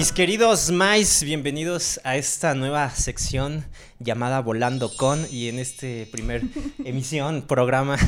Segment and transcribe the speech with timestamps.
[0.00, 3.66] Mis queridos Mais, bienvenidos a esta nueva sección
[3.98, 6.40] llamada Volando con y en este primer
[6.86, 7.98] emisión, programa.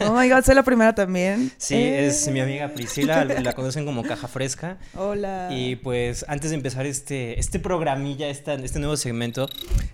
[0.00, 1.50] Oh my god, soy la primera también.
[1.56, 4.76] Sí, es mi amiga Priscila, la conocen como Caja Fresca.
[4.94, 5.48] Hola.
[5.50, 9.48] Y pues antes de empezar este, este programilla, esta, este nuevo segmento,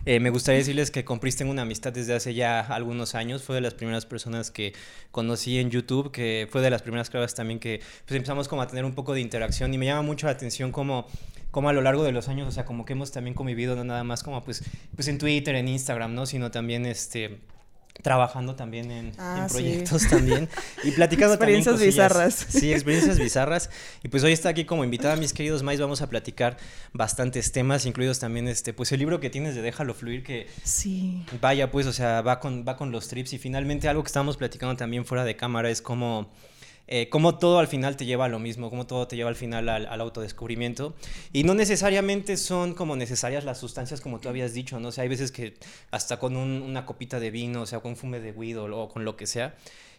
[0.07, 3.45] eh, me gustaría decirles que con Pris tengo una amistad desde hace ya algunos años.
[3.45, 4.73] Fue de las primeras personas que
[5.13, 8.67] conocí en YouTube, que fue de las primeras claves también que pues empezamos como a
[8.67, 11.07] tener un poco de interacción y me llama mucho la atención como
[11.55, 13.85] como a lo largo de los años, o sea, como que hemos también convivido, no
[13.85, 14.65] nada más como pues,
[14.97, 16.27] pues en Twitter, en Instagram, ¿no?
[16.27, 17.39] Sino también este
[18.03, 20.09] trabajando también en, Ah, proyectos sí.
[20.09, 20.49] también
[20.83, 22.35] y platicando Experiencias también bizarras.
[22.49, 23.71] Sí, experiencias bizarras.
[24.03, 26.57] Y pues hoy está aquí como invitada, mis queridos Mais, vamos a platicar
[26.93, 31.25] bastantes temas, incluidos también este, pues el libro que tienes de Déjalo Fluir, que Sí.
[31.41, 33.33] vaya, pues, o sea, va con, va con los trips.
[33.33, 36.33] Y finalmente algo que estábamos platicando también fuera de cámara es como
[36.87, 39.37] eh, cómo todo al final te lleva a lo mismo, cómo todo te lleva al
[39.37, 40.95] final al, al autodescubrimiento.
[41.33, 44.89] Y no necesariamente son como necesarias las sustancias como tú habías dicho, ¿no?
[44.89, 45.55] O hay veces que
[45.91, 48.65] hasta con un- una copita de vino, o sea, con un fume de weed o,
[48.83, 49.55] o con lo que sea,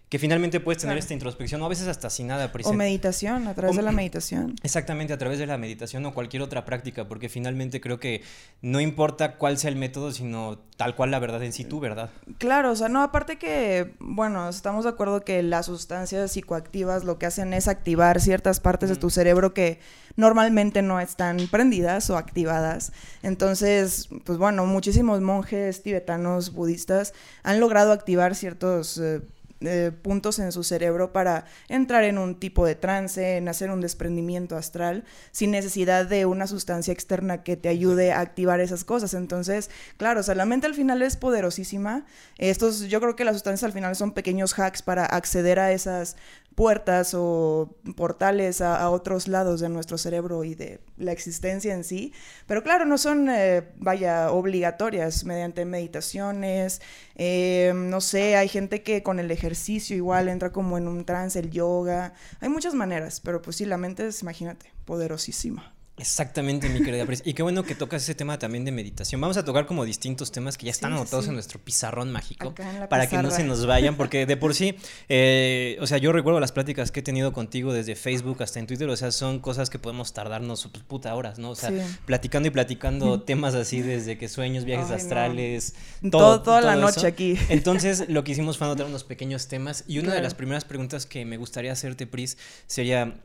[0.09, 0.99] que finalmente puedes tener Claro.
[1.03, 2.45] esta introspección, o a veces hasta sin nada.
[2.45, 2.77] O presente.
[2.77, 4.55] meditación, a través O- de la meditación.
[4.63, 8.21] Exactamente, a través de la meditación o cualquier otra práctica, porque finalmente creo que
[8.61, 12.11] no importa cuál sea el método, sino tal cual la verdad en sí, tu verdad.
[12.37, 17.17] Claro, o sea, no, aparte que, bueno, estamos de acuerdo que las sustancias psicoactivas lo
[17.17, 19.79] que hacen es activar ciertas partes de tu cerebro que
[20.17, 22.91] normalmente no están prendidas o activadas.
[23.23, 28.97] Entonces, pues bueno, muchísimos monjes tibetanos, budistas, han logrado activar ciertos...
[28.99, 29.21] eh,
[29.67, 33.81] eh, puntos en su cerebro para entrar en un tipo de trance, en hacer un
[33.81, 39.13] desprendimiento astral, sin necesidad de una sustancia externa que te ayude a activar esas cosas.
[39.13, 42.05] Entonces, claro, o sea, la mente al final es poderosísima.
[42.37, 46.15] Estos, yo creo que las sustancias al final son pequeños hacks para acceder a esas
[46.55, 51.83] puertas o portales a, a otros lados de nuestro cerebro y de la existencia en
[51.83, 52.13] sí.
[52.47, 56.81] Pero claro, no son, eh, vaya, obligatorias mediante meditaciones.
[57.15, 59.54] eh, no sé, hay gente que con el ejercicio
[59.95, 62.13] igual entra como en un trance, el yoga.
[62.39, 65.74] Hay muchas maneras, pero pues sí, la mente es, imagínate, poderosísima.
[65.97, 67.21] Exactamente, mi querida Pris.
[67.25, 69.21] Y qué bueno que tocas ese tema también de meditación.
[69.21, 71.29] Vamos a tocar como distintos temas que ya están Sí, anotados sí.
[71.29, 72.53] en nuestro pizarrón mágico
[72.89, 74.75] para que no se nos vayan, porque de por sí,
[75.07, 78.67] eh, o sea, yo recuerdo las pláticas que he tenido contigo desde Facebook hasta en
[78.67, 81.51] Twitter, o sea, son cosas que podemos tardarnos pues, puta horas, ¿no?
[81.51, 81.77] O sea, Sí.
[82.05, 84.95] platicando y platicando temas así desde que sueños, viajes Ay, no.
[84.97, 85.75] astrales,
[86.11, 87.37] Todo- toda la noche aquí.
[87.49, 91.05] Entonces, lo que hicimos fue anotar unos pequeños temas y una de las primeras preguntas
[91.05, 93.15] que me gustaría hacerte, Pris, sería...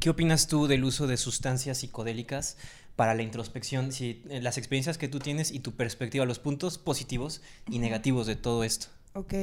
[0.00, 2.56] ¿Qué opinas tú del uso de sustancias psicodélicas
[2.94, 3.90] para la introspección?
[3.90, 8.26] Si, eh, las experiencias que tú tienes y tu perspectiva, los puntos positivos y negativos
[8.26, 8.88] de todo esto.
[9.14, 9.34] Ok.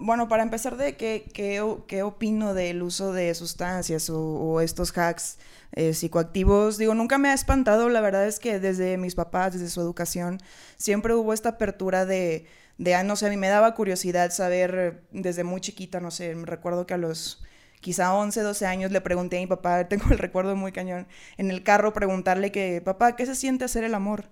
[0.00, 4.96] Bueno, para empezar, de qué, qué, qué opino del uso de sustancias o, o estos
[4.96, 5.38] hacks
[5.72, 7.88] eh, psicoactivos, digo, nunca me ha espantado.
[7.88, 10.38] La verdad es que desde mis papás, desde su educación,
[10.76, 12.46] siempre hubo esta apertura de,
[12.78, 16.10] de ah, no sé, a mí me daba curiosidad saber eh, desde muy chiquita, no
[16.10, 17.42] sé, me recuerdo que a los
[17.84, 21.06] quizá 11, 12 años le pregunté a mi papá, tengo el recuerdo muy cañón,
[21.36, 24.24] en el carro preguntarle que, papá, ¿qué se siente hacer el amor?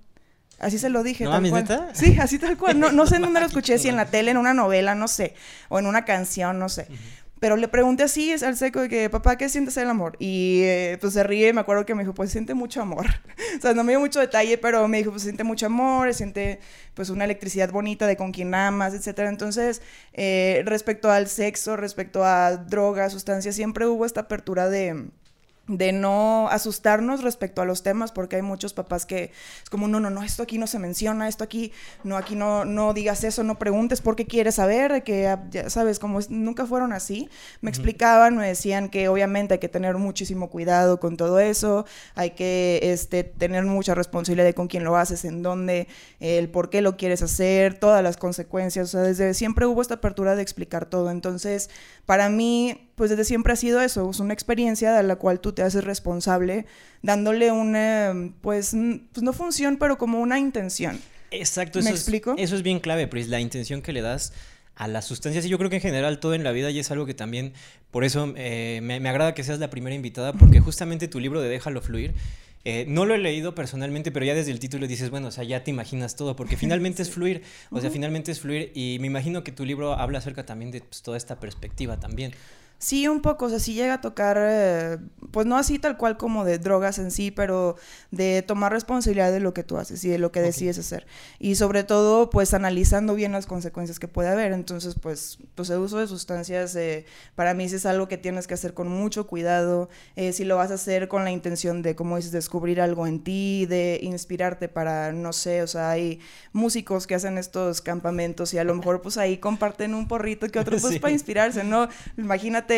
[0.58, 1.24] Así se lo dije.
[1.24, 1.62] ¿No tal cual.
[1.62, 1.88] neta?
[1.92, 2.78] Sí, así tal cual.
[2.78, 5.06] No, no sé en dónde lo escuché, si en la tele, en una novela, no
[5.06, 5.34] sé,
[5.68, 6.86] o en una canción, no sé.
[7.42, 10.14] Pero le pregunté así al seco de que, papá, ¿qué sientes el amor?
[10.20, 13.06] Y eh, pues se ríe y me acuerdo que me dijo, pues siente mucho amor.
[13.58, 16.60] o sea, no me dio mucho detalle, pero me dijo, pues siente mucho amor, siente
[16.94, 19.28] pues una electricidad bonita de con quien amas, etcétera.
[19.28, 19.82] Entonces,
[20.12, 25.08] eh, respecto al sexo, respecto a drogas, sustancias, siempre hubo esta apertura de
[25.68, 29.30] de no asustarnos respecto a los temas, porque hay muchos papás que
[29.62, 32.64] es como, no, no, no, esto aquí no se menciona, esto aquí, no, aquí no,
[32.64, 36.66] no digas eso, no preguntes por qué quieres saber, que ya sabes, como es- nunca
[36.66, 37.28] fueron así,
[37.60, 41.86] me explicaban, me decían que obviamente hay que tener muchísimo cuidado con todo eso,
[42.16, 45.86] hay que este, tener mucha responsabilidad de con quién lo haces, en dónde,
[46.18, 49.94] el por qué lo quieres hacer, todas las consecuencias, o sea, desde siempre hubo esta
[49.94, 51.70] apertura de explicar todo, entonces,
[52.04, 55.51] para mí, pues desde siempre ha sido eso, es una experiencia de la cual tú
[55.52, 56.66] te haces responsable,
[57.02, 58.70] dándole una, pues,
[59.12, 61.00] pues no función, pero como una intención.
[61.30, 62.34] Exacto, ¿Me eso, explico?
[62.36, 64.32] Es, eso es bien clave, Pris, la intención que le das
[64.74, 65.44] a las sustancias.
[65.44, 67.52] Y yo creo que en general todo en la vida y es algo que también,
[67.90, 71.40] por eso eh, me, me agrada que seas la primera invitada, porque justamente tu libro
[71.40, 72.14] de Déjalo Fluir.
[72.64, 75.42] eh, no lo he leído personalmente, pero ya desde el título dices, bueno, o sea,
[75.44, 79.08] ya te imaginas todo, porque finalmente es fluir, o sea, finalmente es fluir, y me
[79.08, 82.32] imagino que tu libro habla acerca también de pues, toda esta perspectiva también.
[82.82, 84.98] Sí, un poco, o sea, sí llega a tocar, eh,
[85.30, 87.76] pues no así tal cual como de drogas en sí, pero
[88.10, 91.06] de tomar responsabilidad de lo que tú haces y de lo que decides hacer.
[91.38, 94.50] Y sobre todo, pues analizando bien las consecuencias que puede haber.
[94.50, 97.06] Entonces, pues, pues el uso de sustancias, eh,
[97.36, 99.88] para mí sí es algo que tienes que hacer con mucho cuidado.
[100.16, 103.22] Eh, si lo vas a hacer con la intención de, como dices, descubrir algo en
[103.22, 106.18] ti, de inspirarte para, no sé, o sea, hay
[106.52, 110.58] músicos que hacen estos campamentos y a lo mejor pues ahí comparten un porrito que
[110.58, 111.88] otro pues para inspirarse, ¿no?
[112.18, 112.71] Imagínate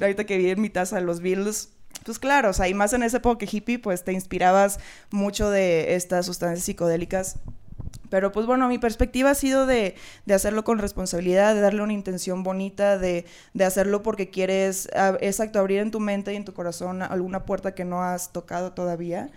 [0.00, 1.70] ahorita que vi en mi taza los Beatles,
[2.04, 4.78] pues claro, o sea, y más en ese época hippie, pues te inspirabas
[5.10, 7.36] mucho de estas sustancias psicodélicas.
[8.10, 11.94] Pero pues bueno, mi perspectiva ha sido de, de hacerlo con responsabilidad, de darle una
[11.94, 13.24] intención bonita, de,
[13.54, 14.88] de, hacerlo porque quieres,
[15.20, 18.72] exacto, abrir en tu mente y en tu corazón alguna puerta que no has tocado
[18.72, 19.30] todavía.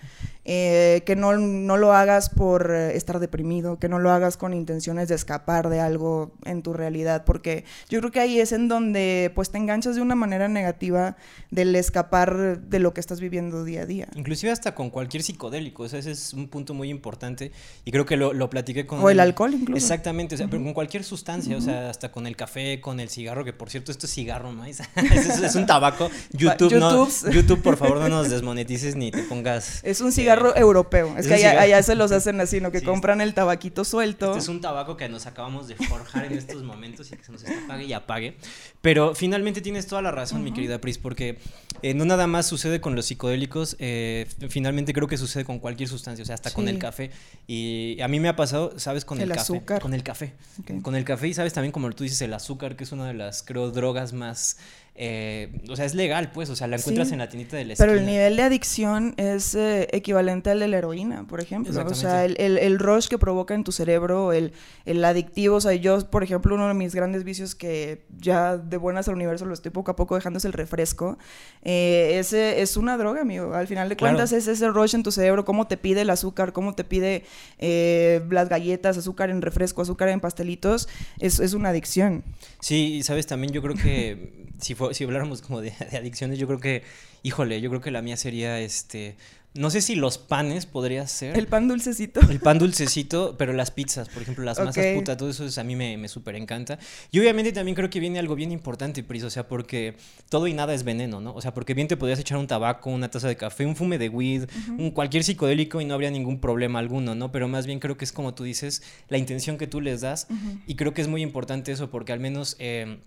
[0.50, 4.54] Eh, que no, no, lo hagas por eh, estar deprimido, que no lo hagas con
[4.54, 8.70] intenciones de escapar de algo en tu realidad, porque yo creo que ahí es en
[8.70, 11.18] donde pues te enganchas de una manera negativa
[11.52, 14.08] del escapar de lo que estás viviendo día a día.
[14.16, 17.52] Inclusive hasta con cualquier psicodélico, ese es un punto muy importante
[17.84, 19.02] y creo que lo, lo platiqué con...
[19.02, 19.84] O el, alcohol incluso.
[19.84, 23.10] Exactamente, o sea, pero con cualquier sustancia, o sea, hasta con el café, con el
[23.10, 24.64] cigarro, que por cierto esto es cigarro, ¿no?
[24.66, 26.10] es, es, un tabaco.
[26.32, 29.84] YouTube, no, YouTube, por favor, no nos desmonetices ni te pongas...
[29.84, 31.16] Es un cigarro europeo.
[31.18, 32.72] Es, que allá, se los hacen así, ¿no?
[32.72, 34.28] Que compran el tabaquito suelto.
[34.28, 37.31] Este es un tabaco que nos acabamos de forjar en estos momentos y que se
[37.31, 38.38] nos apague y apague.
[38.81, 41.38] Pero finalmente tienes toda la razón, mi querida Pris, porque
[41.81, 45.89] eh, no nada más sucede con los psicodélicos, eh, finalmente creo que sucede con cualquier
[45.89, 47.12] sustancia, o sea, hasta con el café.
[47.48, 49.06] Y a mí me ha pasado, ¿sabes?
[49.06, 49.62] Con el, café.
[49.81, 50.34] Con el café.
[50.81, 53.13] Con el café y sabes también, como tú dices, el azúcar, que es una de
[53.13, 54.57] las, creo, drogas más
[55.00, 57.76] eh, o sea, es legal, pues, o sea, la encuentras en la tiendita de la
[57.78, 61.86] Pero el nivel de adicción es eh, equivalente al de la heroína, por ejemplo.
[61.86, 64.54] O sea, el, el, rush que provoca en tu cerebro, el,
[64.86, 68.78] el adictivo, o sea, yo, por ejemplo, uno de mis grandes vicios que ya de
[68.78, 71.20] buenas al universo lo estoy poco a poco dejando es el refresco.
[71.62, 73.54] Eh, ese es una droga, amigo.
[73.54, 76.54] Al final de cuentas es ese rush en tu cerebro, cómo te pide el azúcar,
[76.54, 77.24] cómo te pide
[77.60, 80.90] las galletas, azúcar en refresco, azúcar en pastelitos,
[81.20, 82.24] es, es una adicción.
[82.62, 86.60] Sí, y sabes, también yo creo que si, si habláramos como de, adicciones, yo creo
[86.60, 86.84] que,
[87.24, 89.16] híjole, yo creo que la mía sería este.
[89.54, 91.36] No sé si los panes podría ser.
[91.36, 92.19] El pan dulcecito.
[92.30, 95.75] El pan dulcecito, pero las pizzas, por ejemplo, las masas puta, todo eso a mí
[95.75, 96.78] me, me súper encanta.
[97.12, 99.95] Y obviamente también creo que viene algo bien importante, Pris, o sea, porque
[100.30, 101.34] todo y nada es veneno, ¿no?
[101.34, 103.98] O sea, porque bien te podrías echar un tabaco, una taza de café, un fume
[103.98, 104.48] de weed,
[104.78, 107.31] un cualquier psicodélico y no habría ningún problema alguno, ¿no?
[107.31, 110.28] Pero más bien creo que es como tú dices, la intención que tú les das.
[110.68, 112.57] Y creo que es muy importante eso, porque al menos.
[112.60, 113.00] Eh,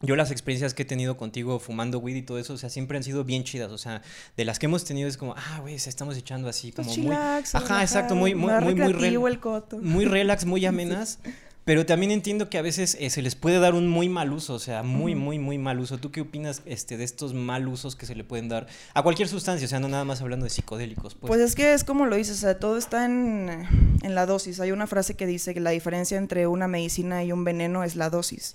[0.00, 2.96] yo las experiencias que he tenido contigo fumando weed y todo eso, o sea, siempre
[2.96, 4.02] han sido bien chidas, o sea,
[4.36, 7.08] de las que hemos tenido es como, ah, güey, se estamos echando así pues como
[7.08, 8.94] muy Ajá, exacto, muy muy muy muy,
[9.80, 11.18] muy relax, muy amenas.
[11.68, 14.54] Pero también entiendo que a veces eh, se les puede dar un muy mal uso,
[14.54, 15.98] o sea, muy, muy, muy mal uso.
[15.98, 19.28] ¿Tú qué opinas este, de estos mal usos que se le pueden dar a cualquier
[19.28, 19.66] sustancia?
[19.66, 21.14] O sea, no nada más hablando de psicodélicos.
[21.14, 23.66] Pues, pues es que es como lo dices, o sea, todo está en,
[24.02, 24.60] en, la dosis.
[24.60, 27.96] Hay una frase que dice que la diferencia entre una medicina y un veneno es
[27.96, 28.54] la dosis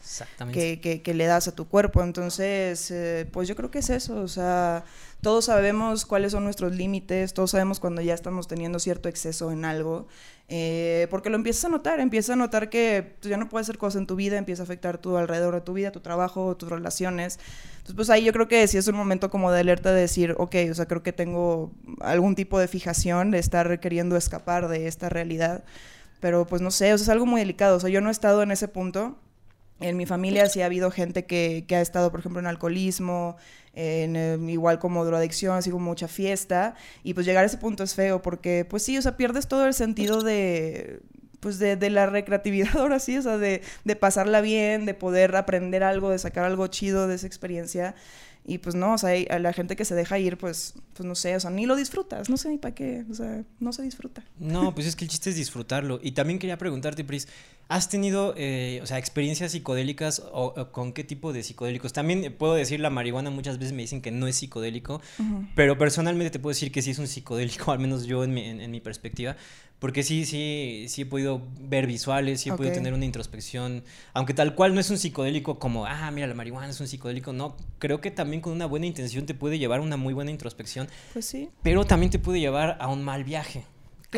[0.51, 2.01] que, que, que, le das a tu cuerpo.
[2.01, 4.85] Entonces, eh, pues yo creo que es eso, o sea
[5.23, 9.63] todos sabemos cuáles son nuestros límites, todos sabemos cuando ya estamos teniendo cierto exceso en
[9.63, 10.05] algo,
[10.49, 14.01] eh, porque lo empiezas a notar, empiezas a notar que ya no puedes hacer cosas
[14.01, 17.39] en tu vida, empieza a afectar tu alrededor de tu vida, tu trabajo, tus relaciones.
[17.77, 20.35] Entonces, pues ahí yo creo que sí es un momento como de alerta de decir,
[20.37, 21.71] ok, o sea, creo que tengo
[22.01, 25.63] algún tipo de fijación de estar queriendo escapar de esta realidad,
[26.19, 28.11] pero pues no sé, o sea, es algo muy delicado, o sea, yo no he
[28.11, 29.17] estado en ese punto.
[29.79, 33.37] En mi familia sí ha habido gente que, que ha estado, por ejemplo, en alcoholismo,
[33.73, 36.75] en, em, igual como drogadicción, así como mucha fiesta.
[37.03, 39.65] Y pues llegar a ese punto es feo porque, pues sí, o sea, pierdes todo
[39.65, 41.01] el sentido de
[41.39, 45.35] pues de, de, la recreatividad ahora sí, o sea, de, de, pasarla bien, de poder
[45.35, 47.95] aprender algo, de sacar algo chido de esa experiencia.
[48.45, 51.33] Y pues no, o sea, la gente que se deja ir, pues, pues no sé,
[51.35, 54.23] o sea, ni lo disfrutas, no sé ni para qué, o sea, no se disfruta.
[54.37, 55.99] No, pues es que el chiste es disfrutarlo.
[56.03, 57.29] Y también quería preguntarte, Pris,
[57.73, 61.91] ¿has tenido, eh, o sea, experiencias psicodélicas o, con qué tipo de psicodélicos?
[61.91, 65.01] También puedo decir la marihuana, muchas veces me dicen que no es psicodélico,
[65.55, 68.45] pero personalmente te puedo decir que sí es un psicodélico, al menos yo en mi,
[68.45, 69.35] en mi perspectiva,
[69.79, 74.35] porque sí, sí, sí he podido ver visuales, sí he podido tener una introspección, aunque
[74.35, 77.57] tal cual no es un psicodélico como, ah, mira, la marihuana es un psicodélico, no,
[77.79, 80.87] creo que también con una buena intención te puede llevar a una muy buena introspección.
[81.11, 81.49] Pues sí.
[81.63, 83.65] Pero también te puede llevar a un mal viaje.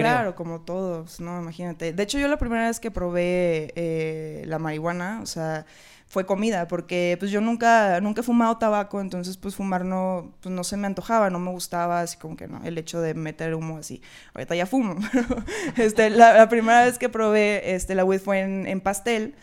[0.01, 1.41] Claro, como todos, ¿no?
[1.41, 1.93] Imagínate.
[1.93, 5.65] De hecho, yo la primera vez que probé eh, la marihuana, o sea,
[6.07, 10.53] fue comida, porque pues yo nunca, nunca he fumado tabaco, entonces pues fumar no, pues
[10.53, 13.55] no se me antojaba, no me gustaba, así como que no, el hecho de meter
[13.55, 14.01] humo así.
[14.33, 14.95] Ahorita ya fumo,
[15.77, 19.35] este, la, primera vez que probé este, la weed fue en pastel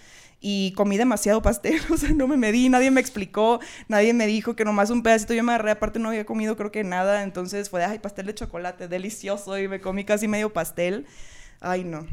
[0.43, 4.57] y comí demasiado pastel, o sea, no me medí, nadie me explicó, nadie me dijo
[4.57, 7.71] que nomás un pedacito yo me agarré, aparte no había comido creo que nada, entonces
[7.71, 11.07] fue, ay, pastel de chocolate, delicioso, y me comí casi medio pastel.
[11.62, 12.07] Ay, no.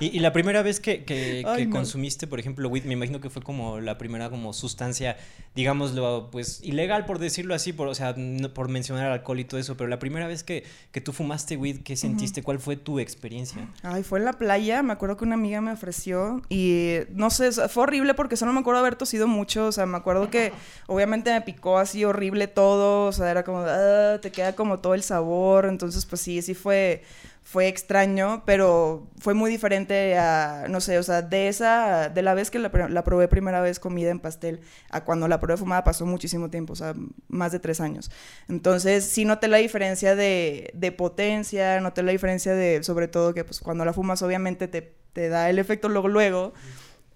[0.00, 3.80] ¿Y, la primera vez que, que, consumiste, por ejemplo, weed, me imagino que fue como
[3.80, 5.16] la primera como sustancia,
[5.56, 8.14] digámoslo, pues ilegal por decirlo así, por, o sea,
[8.54, 11.80] por mencionar alcohol y todo eso, pero la primera vez que, que tú fumaste weed,
[11.82, 12.44] ¿qué sentiste?
[12.44, 13.68] ¿Cuál fue tu experiencia?
[13.82, 17.50] Ay, fue en la playa, me acuerdo que una amiga me ofreció y no sé,
[17.68, 20.52] fue horrible porque solo me acuerdo haber tosido mucho, o sea, me acuerdo que
[20.86, 24.94] obviamente me picó así horrible todo, o sea, era como, ah, te queda como todo
[24.94, 27.02] el sabor, entonces pues sí, sí fue
[27.50, 32.34] fue extraño, pero fue muy diferente a, no sé, o sea, de esa, de la
[32.34, 32.70] vez que la,
[33.04, 36.76] probé primera vez comida en pastel, a cuando la probé fumada pasó muchísimo tiempo, o
[36.76, 36.92] sea,
[37.28, 38.10] más de tres años.
[38.50, 43.44] Entonces, sí noté la diferencia de, de potencia, noté la diferencia de, sobre todo, que
[43.44, 44.82] pues cuando la fumas obviamente te,
[45.14, 46.52] te da el efecto luego, luego.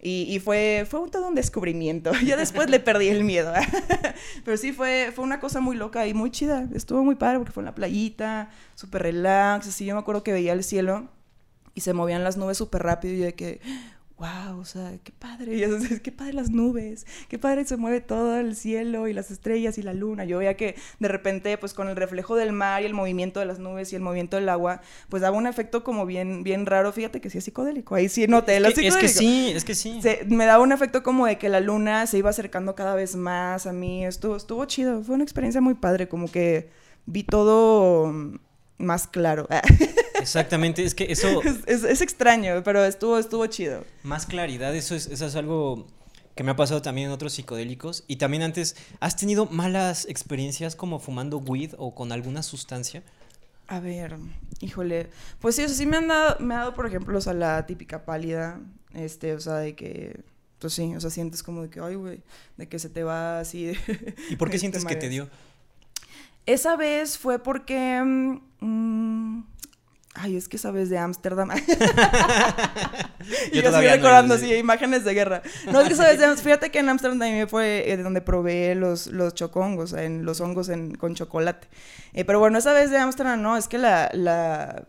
[0.05, 2.11] Y, fue, fue un, todo un descubrimiento.
[2.27, 3.53] Ya después le perdí el miedo.
[4.45, 6.69] Pero sí, fue, fue una cosa muy loca y muy chida.
[6.75, 9.69] Estuvo muy padre porque fue en la playita, súper relax.
[9.69, 11.09] Así yo me acuerdo que veía el cielo
[11.75, 13.61] y se movían las nubes súper rápido y yo de que,
[14.23, 15.57] wow, o sea, qué padre,
[15.91, 19.79] y qué padre las nubes, qué padre se mueve todo el cielo y las estrellas
[19.79, 20.25] y la luna.
[20.25, 23.47] Yo veía que de repente, pues con el reflejo del mar y el movimiento de
[23.47, 26.93] las nubes y el movimiento del agua, pues daba un efecto como bien, bien raro.
[26.93, 29.65] Fíjate que sí es psicodélico, ahí sí noté lo es que, Es que sí, es
[29.65, 30.01] que sí.
[30.29, 33.67] me daba un efecto como de que la luna se iba acercando cada vez más
[33.67, 34.07] a mí.
[34.07, 36.71] Estuvo, estuvo chido, fue una experiencia muy padre, como que
[37.07, 38.15] vi todo
[38.83, 39.49] más claro.
[40.21, 41.41] Exactamente, es que eso...
[41.67, 43.85] Es, extraño, pero estuvo, estuvo chido.
[44.03, 45.87] Más claridad, eso es, eso es algo
[46.35, 48.05] que me ha pasado también en otros psicodélicos.
[48.07, 53.03] Y también antes, ¿has tenido malas experiencias como fumando weed o con alguna sustancia?
[53.69, 54.17] A ver,
[54.61, 55.09] híjole.
[55.41, 57.33] Pues sí, o sea, sí me han dado, me ha dado, por ejemplo, o sea,
[57.33, 58.61] la típica pálida,
[58.95, 60.21] este, o sea, de que,
[60.59, 62.23] pues sí, o sea, sientes como de que, ay, güey,
[62.57, 63.73] de que se te va así.
[64.31, 65.29] ¿Y por qué sientes que te dio?
[66.47, 68.41] Esa vez fue porque...
[68.63, 69.43] Mm,
[70.15, 71.51] ay, es que sabes de Ámsterdam.
[73.53, 75.43] Yo, estoy recordando, sí, imágenes de guerra.
[75.71, 76.45] No, es que sabes de Ámsterdam.
[76.45, 80.69] Fíjate que en Ámsterdam también fue eh, donde probé los, los chocongos, en, los hongos
[80.69, 81.67] en, con chocolate.
[82.13, 84.85] Eh, pero bueno, esa vez de Ámsterdam, no, es que la, la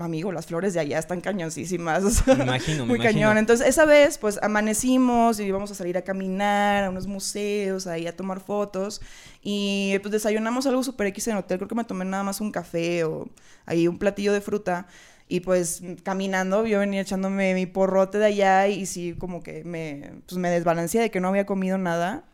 [0.00, 2.26] amigo, las flores de allá están cañoncísimas.
[2.26, 3.38] me imagino, Muy cañón.
[3.38, 8.06] Entonces, esa vez, pues amanecimos y íbamos a salir a caminar a unos museos, ahí
[8.06, 9.00] a tomar fotos.
[9.42, 11.58] Y pues desayunamos algo súper X en el hotel.
[11.58, 13.28] Creo que me tomé nada más un café o
[13.64, 14.86] ahí un platillo de fruta.
[15.28, 20.12] Y pues caminando, yo venía echándome mi porrote de allá y sí, como que me,
[20.26, 22.24] pues, me desbalanceé de que no había comido nada.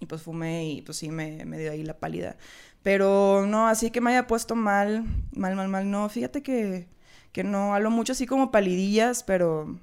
[0.00, 2.36] Y pues fumé y pues sí, me, me dio ahí la pálida.
[2.84, 5.04] Pero no, así que me haya puesto mal,
[5.36, 6.08] mal, mal, mal, no.
[6.10, 6.88] Fíjate que,
[7.32, 9.80] que no, hablo mucho así como palidillas, pero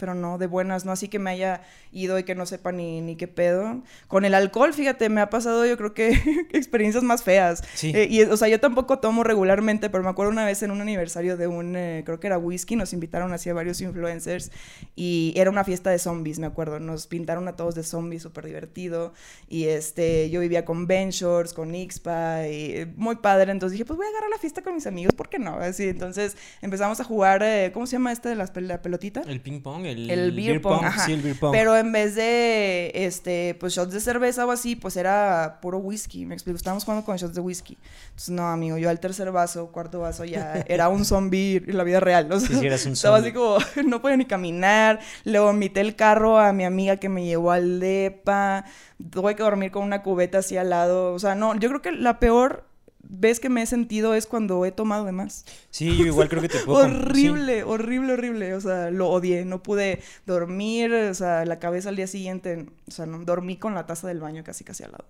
[0.00, 1.60] pero no de buenas, no así que me haya
[1.92, 3.82] ido y que no sepa ni, ni qué pedo.
[4.08, 6.10] Con el alcohol, fíjate, me ha pasado yo creo que
[6.52, 7.62] experiencias más feas.
[7.74, 7.92] Sí.
[7.94, 10.80] Eh, y, o sea, yo tampoco tomo regularmente, pero me acuerdo una vez en un
[10.80, 14.50] aniversario de un, eh, creo que era whisky, nos invitaron así a varios influencers
[14.96, 16.80] y era una fiesta de zombies, me acuerdo.
[16.80, 19.12] Nos pintaron a todos de zombies, súper divertido.
[19.48, 23.52] Y este, yo vivía con Shorts, con Ixpa, y eh, muy padre.
[23.52, 25.56] Entonces dije, pues voy a agarrar la fiesta con mis amigos, ¿por qué no?
[25.56, 29.22] Así, entonces empezamos a jugar, ¿cómo se llama este de las, la pelotita?
[29.26, 31.52] El ping pong el, beer, pong, Sí, el beer pong.
[31.52, 36.26] Pero en vez de, este, pues shots de cerveza o así, pues era puro whisky,
[36.26, 37.78] me explico, estábamos jugando con shots de whisky.
[38.10, 41.84] Entonces, no, amigo, yo al tercer vaso, cuarto vaso ya era un zombie en la
[41.84, 42.40] vida real, ¿no?
[42.40, 46.52] Sí, eras un Estaba así como, no podía ni caminar, le vomité el carro a
[46.52, 48.64] mi amiga que me llevó al depa,
[49.10, 51.92] tuve que dormir con una cubeta así al lado, o sea, no, yo creo que
[51.92, 52.69] la peor
[53.02, 55.44] ves que me he sentido es cuando he tomado de más.
[55.70, 56.84] Sí, yo igual creo que te puedo...
[56.84, 58.54] horrible, horrible, horrible.
[58.54, 59.44] O sea, lo odié.
[59.44, 63.74] No pude dormir, o sea, la cabeza al día siguiente, o sea, no, dormí con
[63.74, 65.04] la taza del baño casi casi al lado.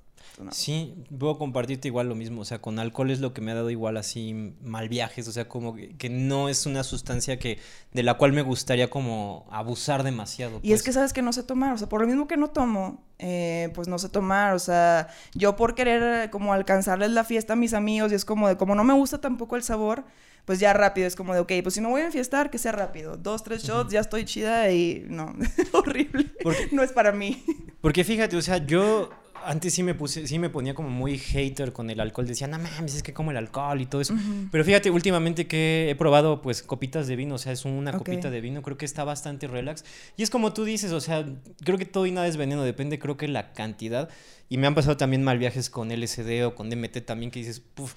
[0.51, 2.41] Sí, puedo compartirte igual lo mismo.
[2.41, 5.29] O sea, con alcohol es lo que me ha dado igual así mal viajes.
[5.29, 7.59] O sea, como que, no es una sustancia que
[7.93, 10.61] de la cual me gustaría como abusar demasiado.
[10.63, 10.83] Y es pues.
[10.83, 11.75] que sabes que no sé tomar.
[11.75, 14.55] O sea, por lo mismo que no tomo, eh, pues no sé tomar.
[14.55, 18.49] O sea, yo por querer como alcanzarles la fiesta a mis amigos y es como
[18.49, 20.05] de como no me gusta tampoco el sabor
[20.45, 22.73] pues ya rápido es como de, ok, pues si me voy a enfiestar, que sea
[22.73, 23.17] rápido.
[23.17, 25.35] Dos, tres shots, ya estoy chida y no,
[25.73, 26.27] horrible.
[26.73, 27.45] no es para mí.
[27.81, 29.11] Porque fíjate, o sea, yo
[29.45, 32.27] antes sí me puse, sí me ponía como muy hater con el alcohol.
[32.27, 34.15] Decía, no mames, es que como el alcohol y todo eso.
[34.51, 38.31] Pero fíjate, últimamente que he probado, pues, copitas de vino, o sea, es una copita
[38.31, 39.85] de vino, creo que está bastante relax.
[40.17, 41.27] Y es como tú dices, o sea,
[41.65, 44.09] creo que todo y nada es veneno, depende, creo que la cantidad.
[44.49, 47.61] Y me han pasado también mal viajes con LSD o con DMT también, que dices,
[47.61, 47.95] puf,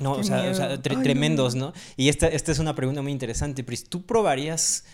[0.00, 1.72] no, o sea, tremendos, no.
[1.96, 3.88] Y esta, esta es una pregunta muy interesante, Pris.
[3.88, 4.84] ¿Tú probarías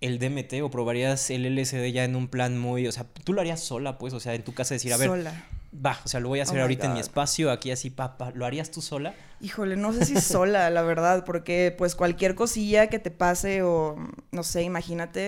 [0.00, 3.40] el DMT o probarías el LSD ya en un plan muy, o sea, tú lo
[3.40, 5.44] harías sola, pues, o sea, en tu casa decir, a ver, Sola.
[5.74, 8.30] va, o sea, lo voy a hacer Oh ahorita en mi espacio, aquí así, papá,
[8.34, 9.14] ¿lo harías tú sola?
[9.40, 13.96] Híjole, no sé si sola, la verdad, porque pues cualquier cosilla que te pase o
[14.32, 15.20] no sé, imagínate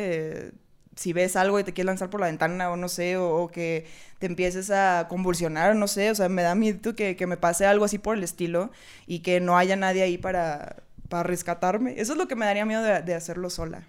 [0.49, 0.53] eh,
[0.97, 3.49] si ves algo y te quieres lanzar por la ventana o no sé, o, o
[3.49, 3.87] que
[4.19, 7.65] te empieces a convulsionar, no sé, o sea, me da miedo que, que me pase
[7.65, 8.71] algo así por el estilo
[9.07, 10.77] y que no haya nadie ahí para,
[11.09, 11.95] para rescatarme.
[11.99, 13.87] Eso es lo que me daría miedo de, de hacerlo sola.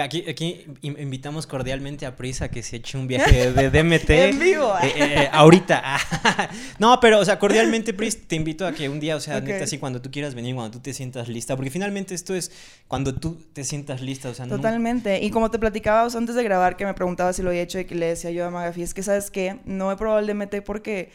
[0.00, 4.10] Aquí, aquí in- invitamos cordialmente a Prisa que se eche un viaje de DMT.
[4.10, 4.72] En vivo.
[4.82, 5.98] Eh, eh, eh, ahorita.
[6.78, 9.44] no, pero, o sea, cordialmente, Pris, te invito a que un día, o sea, Ok.
[9.44, 12.50] neta, así cuando tú quieras venir, cuando tú te sientas lista, porque finalmente esto es
[12.88, 14.56] cuando tú te sientas lista, o sea, no.
[14.56, 15.22] Totalmente.
[15.22, 17.84] Y como te platicabas antes de grabar, que me preguntaba si lo había hecho y
[17.84, 19.58] que le decía yo a Magafi, es que, ¿sabes qué?
[19.66, 21.10] No he probado el DMT porque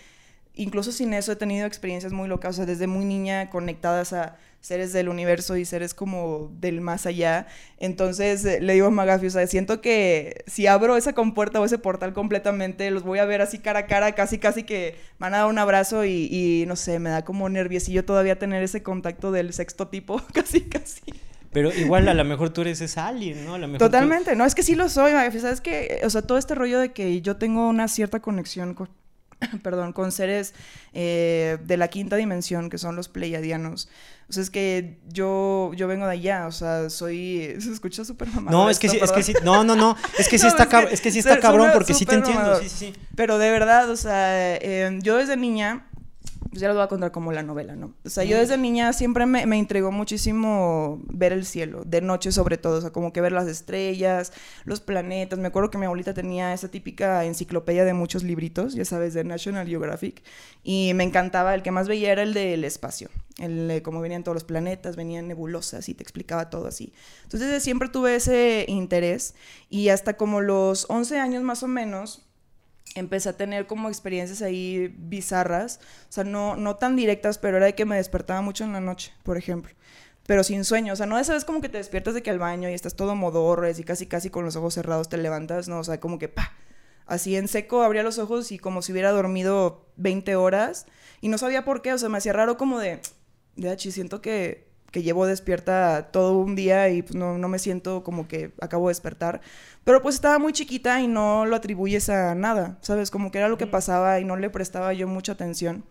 [0.57, 4.35] incluso sin eso he tenido experiencias muy locas, o sea, desde muy niña conectadas a
[4.59, 7.47] seres del universo y seres como del más allá.
[7.79, 11.65] Entonces eh, le digo a Magafi, o sea, siento que si abro esa compuerta o
[11.65, 15.25] ese portal completamente, los voy a ver así cara a cara, casi, casi que me
[15.25, 18.63] van a dar un abrazo y, y no sé, me da como nerviosillo todavía tener
[18.63, 21.01] ese contacto del sexto tipo, casi, casi.
[21.51, 23.53] Pero igual a lo mejor tú eres esa alien, ¿no?
[23.55, 26.09] A lo mejor tú- Totalmente, no, es que sí lo soy, Magafi, sabes que, o
[26.09, 28.89] sea, todo este rollo de que yo tengo una cierta conexión con,
[29.63, 30.53] perdón, con seres
[30.93, 33.89] eh, de la quinta dimensión, que son los pleiadianos.
[34.29, 38.27] O sea, es que yo, yo vengo de allá, o sea, soy, se escucha súper
[38.29, 40.49] mamador No, es que sí, es que sí, no, no, no, es que sí No,
[40.49, 42.75] está es cab- que es que sí está cabrón porque sí te entiendo, sí, sí,
[42.87, 42.93] sí.
[43.15, 45.85] Pero de verdad, o sea, eh, yo desde niña,
[46.49, 47.93] pues ya lo voy a contar como la novela, ¿no?
[48.05, 52.31] O sea, yo desde niña siempre me, me intrigó muchísimo ver el cielo, de noche
[52.31, 54.33] sobre todo, o sea, como que ver las estrellas,
[54.65, 55.39] los planetas.
[55.39, 59.23] Me acuerdo que mi abuelita tenía esa típica enciclopedia de muchos libritos, ya sabes, de
[59.23, 60.23] National Geographic,
[60.63, 64.23] y me encantaba, el que más veía era el del espacio, el de cómo venían
[64.23, 66.93] todos los planetas, venían nebulosas y te explicaba todo así.
[67.23, 69.35] Entonces desde siempre tuve ese interés
[69.69, 72.26] y hasta como los 11 años más o menos
[72.97, 77.67] empecé a tener como experiencias ahí bizarras, o sea, no, no tan directas, pero era
[77.67, 79.73] de que me despertaba mucho en la noche, por ejemplo,
[80.25, 82.39] pero sin sueño, o sea, no esa vez como que te despiertas de que al
[82.39, 85.79] baño y estás todo modorres y casi casi con los ojos cerrados te levantas, no,
[85.79, 86.53] o sea, como que pa,
[87.05, 90.85] así en seco abría los ojos y como si hubiera dormido 20 horas
[91.21, 92.99] y no sabía por qué, o sea, me hacía raro como de,
[93.55, 97.59] de "Achi, siento que que llevo despierta todo un día y pues, no, no me
[97.59, 99.41] siento como que acabo de despertar.
[99.83, 103.11] Pero pues estaba muy chiquita y no lo atribuyes a nada, ¿sabes?
[103.11, 105.83] Como que era lo que pasaba y no le prestaba yo mucha atención.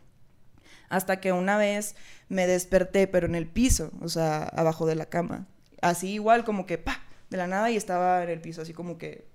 [0.89, 1.97] Hasta que una vez
[2.29, 5.47] me desperté, pero en el piso, o sea, abajo de la cama.
[5.83, 8.97] Así igual, como que, pa, de la nada y estaba en el piso, así como
[8.99, 9.27] que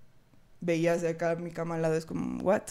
[0.63, 2.62] veías de acá mi cama al lado, es como, what?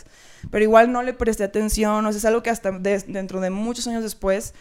[0.51, 3.51] Pero igual no le presté atención, o sea, es algo que hasta de- dentro de
[3.51, 4.55] muchos años después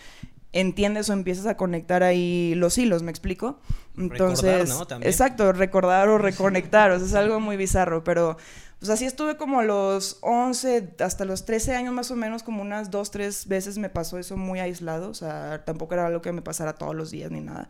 [0.52, 3.60] entiendes o empiezas a conectar ahí los hilos, ¿me explico?
[3.98, 4.88] Entonces, Recordar, ¿no?
[4.88, 5.10] También.
[5.10, 8.38] exacto, recordar o reconectar, o sea, es algo muy bizarro, pero
[8.80, 12.90] pues así estuve como los 11, hasta los 13 años más o menos, como unas
[12.90, 16.42] dos, tres veces me pasó eso muy aislado, o sea, tampoco era algo que me
[16.42, 17.68] pasara todos los días ni nada,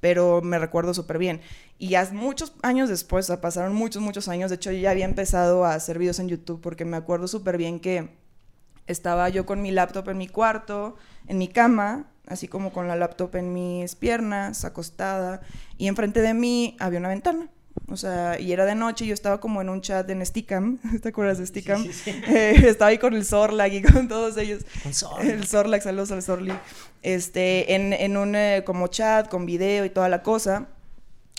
[0.00, 1.40] pero me recuerdo súper bien.
[1.78, 4.92] Y ya muchos años después, o sea, pasaron muchos, muchos años, de hecho yo ya
[4.92, 8.08] había empezado a hacer videos en YouTube porque me acuerdo súper bien que
[8.86, 10.94] estaba yo con mi laptop en mi cuarto,
[11.26, 15.40] en mi cama, así como con la laptop en mis piernas, acostada,
[15.78, 17.48] y enfrente de mí había una ventana.
[17.88, 20.78] O sea, y era de noche y yo estaba como en un chat en Sticam,
[21.02, 21.82] ¿te acuerdas de Sticam?
[21.82, 22.22] Sí, sí, sí.
[22.28, 24.64] Eh, estaba ahí con el Zorlag y con todos ellos.
[24.82, 25.26] Con.
[25.26, 26.52] El Zorlag, saludos al Zorli.
[27.02, 30.68] Este, en, en un eh, como chat con video y toda la cosa.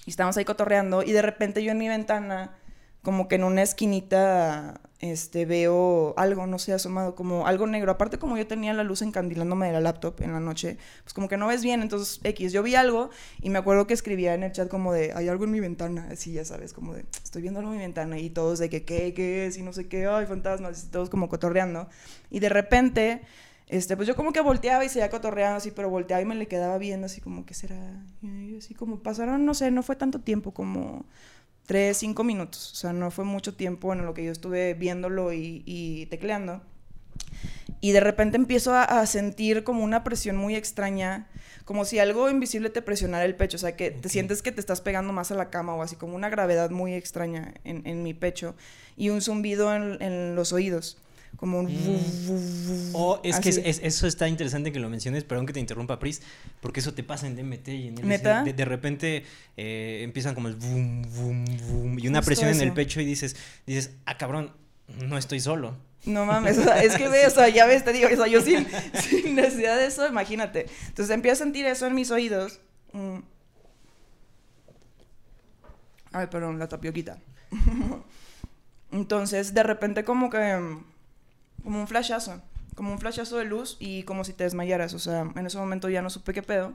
[0.06, 2.58] Y estábamos ahí cotorreando y de repente yo en mi ventana,
[3.02, 7.92] como que en una esquinita, este, veo algo, no sé, asomado, como algo negro.
[7.92, 11.28] Aparte como yo tenía la luz encandilándome de la laptop en la noche, pues como
[11.28, 13.10] que no ves bien, entonces X, yo vi algo
[13.42, 16.08] y me acuerdo que escribía en el chat como de, hay algo en mi ventana,
[16.10, 18.86] así ya sabes, como de, estoy viendo algo en mi ventana y todos de que,
[18.86, 19.58] ¿qué, qué es?
[19.58, 21.90] Y no sé qué, ay, fantasmas, y todos como cotorreando.
[22.30, 23.22] Y de repente...
[23.70, 26.48] Este, pues yo como que volteaba y seguía cotorreando así, pero volteaba y me le
[26.48, 28.04] quedaba viendo así como, ¿qué será?
[28.22, 31.06] Y así como pasaron, no sé, no fue tanto tiempo, como
[31.66, 32.72] tres, cinco minutos.
[32.74, 36.62] O sea, no fue mucho tiempo en lo que yo estuve viéndolo y, y tecleando.
[37.82, 41.28] Y de repente empiezo a, a sentir como una presión muy extraña,
[41.66, 44.62] como si algo invisible te presionara el pecho, o sea, que te sientes que te
[44.62, 48.04] estás pegando más a la cama o así, como una gravedad muy extraña en, en
[48.04, 48.56] mi pecho
[48.96, 50.98] y un zumbido en, en los oídos,
[51.38, 51.66] como un...
[51.66, 52.90] Mm.
[52.96, 53.70] O es que es- así.
[53.70, 56.22] es- eso está interesante que lo menciones, perdón que te interrumpa, Pris,
[56.62, 57.96] porque eso te pasa en DMT y en.
[57.96, 58.44] ¿Neta?
[58.44, 59.24] De, de repente
[59.58, 63.06] eh, empiezan como el boom, boom, boom, y una Justo presión en el pecho y
[63.06, 63.36] dices,
[63.68, 64.52] dices, ah, cabrón,
[65.06, 65.76] no estoy solo.
[66.06, 68.28] No mames, o sea, es que ve, o sea, ya ves, te digo, o sea,
[68.28, 68.68] yo sin,
[69.02, 70.66] sin necesidad de eso, imagínate.
[70.88, 72.60] Entonces empiezo a sentir eso en mis oídos.
[72.92, 73.20] mm,
[76.12, 77.18] Ay, perdón, la tapioquita.
[78.92, 80.78] Entonces, de repente como que...
[81.64, 82.42] Como un flashazo.
[82.76, 84.94] Como un flashazo de luz y como si te desmayaras.
[84.94, 86.74] O sea, en ese momento ya no supe qué pedo.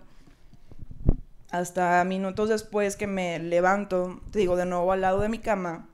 [1.51, 5.89] Hasta minutos después que me levanto, te digo, de nuevo al lado de mi cama.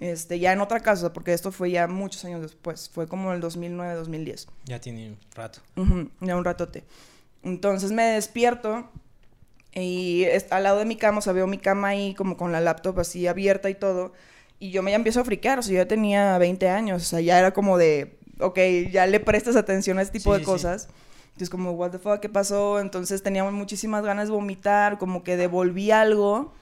[0.00, 2.88] Este, ya en otra casa, porque esto fue ya muchos años después.
[2.88, 4.48] Fue como el 2009, 2010.
[4.64, 5.60] Ya tiene un rato.
[5.76, 6.84] Ujú, ya un ratote.
[7.42, 8.88] Entonces me despierto
[9.74, 12.60] y al lado de mi cama, o sea, veo mi cama ahí como con la
[12.60, 14.12] laptop así abierta y todo.
[14.64, 17.04] Y yo me ya empiezo a fricar, o sea, yo ya tenía 20 años, o
[17.04, 18.58] sea, ya era como de, ok,
[18.90, 20.46] ya le prestas atención a este tipo Sí, de sí.
[20.46, 20.88] cosas.
[21.26, 22.80] Entonces como, what the fuck, ¿qué pasó?
[22.80, 26.54] Entonces teníamos muchísimas ganas de vomitar, como que devolví algo,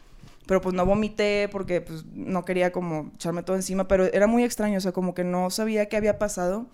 [0.46, 4.42] pero pues no vomité porque pues no quería como echarme todo encima, pero era muy
[4.42, 6.66] extraño, o sea, como que no sabía qué había pasado.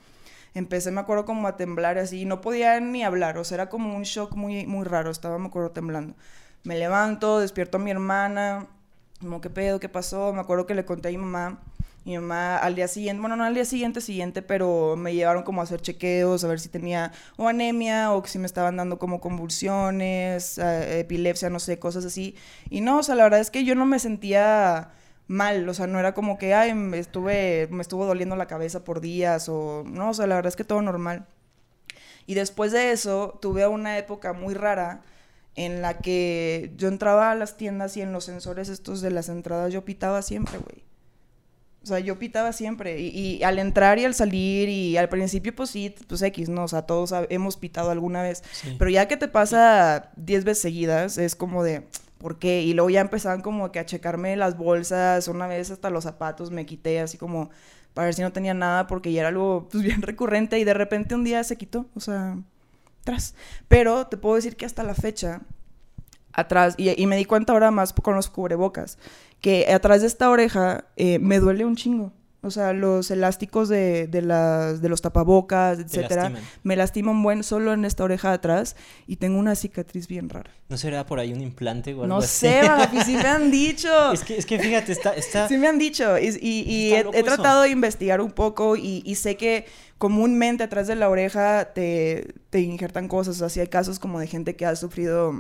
[0.54, 3.68] Empecé, me acuerdo, como a temblar así, y no podía ni hablar, o sea, era
[3.68, 6.14] como un shock muy, muy raro, estaba, me acuerdo, temblando.
[6.64, 8.66] Me levanto, despierto a mi hermana,
[9.20, 9.80] como, ¿qué pedo?
[9.80, 10.32] ¿Qué pasó?
[10.32, 11.60] Me acuerdo que le conté a mi mamá,
[12.04, 15.60] mi mamá al día siguiente, bueno, no al día siguiente, siguiente, pero me llevaron como
[15.60, 18.98] a hacer chequeos, a ver si tenía o anemia o que si me estaban dando
[18.98, 22.36] como convulsiones, eh, epilepsia, no sé, cosas así.
[22.70, 24.92] Y no, o sea, la verdad es que yo no me sentía
[25.26, 28.84] mal, o sea, no era como que, ay, me estuve, me estuvo doliendo la cabeza
[28.84, 31.26] por días o, no, o sea, la verdad es que todo normal.
[32.26, 35.02] Y después de eso, tuve una época muy rara
[35.58, 39.28] en la que yo entraba a las tiendas y en los sensores estos de las
[39.28, 40.84] entradas yo pitaba siempre, güey.
[41.82, 43.00] O sea, yo pitaba siempre.
[43.00, 46.64] Y, y al entrar y al salir y al principio, pues sí, pues X, ¿no?
[46.64, 48.44] O sea, todos hemos pitado alguna vez.
[48.52, 48.76] Sí.
[48.78, 51.82] Pero ya que te pasa 10 veces seguidas, es como de,
[52.18, 52.62] ¿por qué?
[52.62, 56.52] Y luego ya empezaban como que a checarme las bolsas, una vez hasta los zapatos
[56.52, 57.50] me quité así como
[57.94, 60.74] para ver si no tenía nada porque ya era algo pues bien recurrente y de
[60.74, 62.36] repente un día se quitó, o sea,
[63.68, 65.42] Pero te puedo decir que hasta la fecha,
[66.32, 68.98] atrás, y, y me di cuenta ahora más con los cubrebocas,
[69.40, 72.12] que atrás de esta oreja eh, me duele un chingo.
[72.40, 76.42] O sea, los elásticos de, de, las, de los tapabocas, etcétera, lastiman.
[76.62, 78.76] me lastiman buen solo en esta oreja de atrás
[79.08, 80.52] y tengo una cicatriz bien rara.
[80.68, 82.46] ¿No será por ahí un implante o algo No así?
[82.46, 83.88] sé, papi, sí me han dicho.
[84.12, 85.14] Es que, es que fíjate, está...
[85.14, 85.48] está...
[85.48, 86.16] Sí me han dicho.
[86.16, 89.66] Y, y- he, he tratado de investigar un poco y, y sé que
[89.98, 93.34] comúnmente atrás de la oreja te, te injertan cosas.
[93.34, 95.32] O sea, sí hay casos como de gente que ha sufrido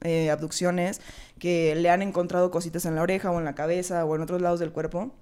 [0.00, 1.02] eh, abducciones,
[1.38, 4.40] que le han encontrado cositas en la oreja o en la cabeza o en otros
[4.40, 5.14] lados del cuerpo.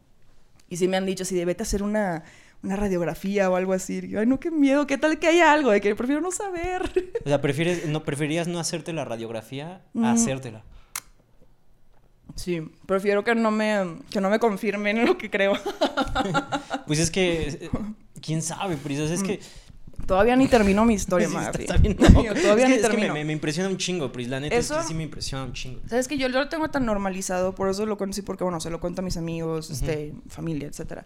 [0.69, 2.25] Y sí me han dicho, si debete hacer una,
[2.63, 4.01] una radiografía o algo así.
[4.03, 6.31] Y yo, Ay, no, qué miedo, qué tal que haya algo, de que prefiero no
[6.31, 6.83] saber.
[7.25, 10.05] O sea, prefieres, no, preferías no hacerte la radiografía Mm.
[10.05, 10.65] a hacértela.
[12.37, 15.55] Sí, prefiero que no me, que no me confirmen lo que creo.
[16.87, 17.49] Pues es que...
[17.49, 17.71] eh,
[18.21, 19.11] ¿Quién sabe, Prisas?
[19.11, 19.41] Es que...
[20.07, 21.63] Todavía ni termino mi historia, Sí, está- Magafi.
[21.63, 21.97] está bien.
[22.25, 23.15] Yo todavía es que, ni es que me, termino.
[23.15, 24.29] me- me impresiona un chingo, Pris.
[24.29, 25.81] La neta es Eso- que sí me impresiona un chingo.
[25.89, 28.81] Sabes que yo lo tengo tan normalizado, por eso lo conocí porque bueno, se lo
[28.81, 31.05] cuento a mis amigos, este, familia, etcétera.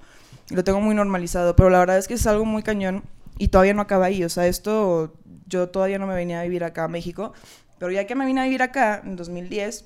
[0.51, 3.03] Lo tengo muy normalizado, pero la verdad es que es algo muy cañón
[3.39, 5.15] y todavía no acaba ahí, o sea, esto
[5.47, 7.33] yo todavía no me venía a vivir acá a México,
[7.79, 9.85] pero ya que me vine a vivir acá en 2010,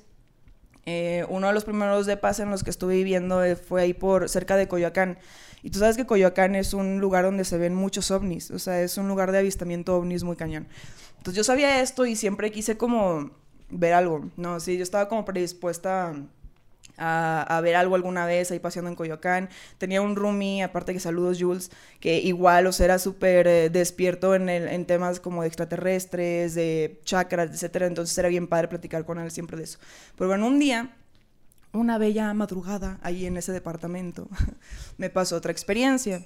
[0.85, 4.27] eh, uno de los primeros depas en los que estuve viviendo eh, fue ahí por
[4.29, 5.17] cerca de Coyoacán.
[5.61, 8.81] Y tú sabes que Coyoacán es un lugar donde se ven muchos ovnis, o sea,
[8.81, 10.67] es un lugar de avistamiento ovnis muy cañón.
[11.17, 13.31] Entonces yo sabía esto y siempre quise como
[13.69, 14.59] ver algo, ¿no?
[14.59, 16.13] Sí, yo estaba como predispuesta
[16.97, 19.49] a, ver algo alguna vez ahí paseando en Coyoacán.
[19.77, 24.35] Tenía un roomie, aparte que saludos Jules, que igual, o sea, era súper eh, despierto
[24.35, 27.87] en, el, en temas como de extraterrestres, de chakras, etcétera.
[27.87, 29.79] Entonces era bien padre platicar con él siempre de eso.
[30.15, 30.95] Pero bueno, un día,
[31.71, 34.27] una bella madrugada ahí en ese departamento,
[34.97, 36.23] me pasó otra experiencia.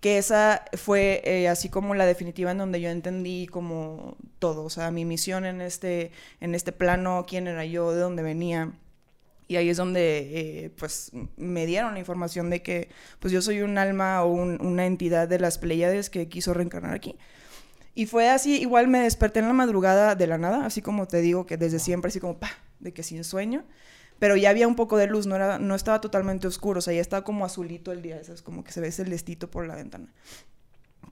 [0.00, 4.68] Que esa fue eh, así como la definitiva en donde yo entendí como todo, o
[4.68, 8.74] sea, mi misión en este, en este plano, quién era yo, de dónde venía.
[9.46, 12.88] Y ahí es donde, eh, pues, me dieron la información de que,
[13.20, 16.94] pues, yo soy un alma o un- una entidad de las Pleiades que quiso reencarnar
[16.94, 17.16] aquí.
[17.94, 21.20] Y fue así, igual me desperté en la madrugada de la nada, así como te
[21.20, 23.64] digo que desde siempre, así como, pa, de que sin sueño.
[24.18, 26.94] Pero ya había un poco de luz, no, era, no estaba totalmente oscuro, o sea,
[26.94, 30.12] ya estaba como azulito el día, es como que se ve celestito por la ventana.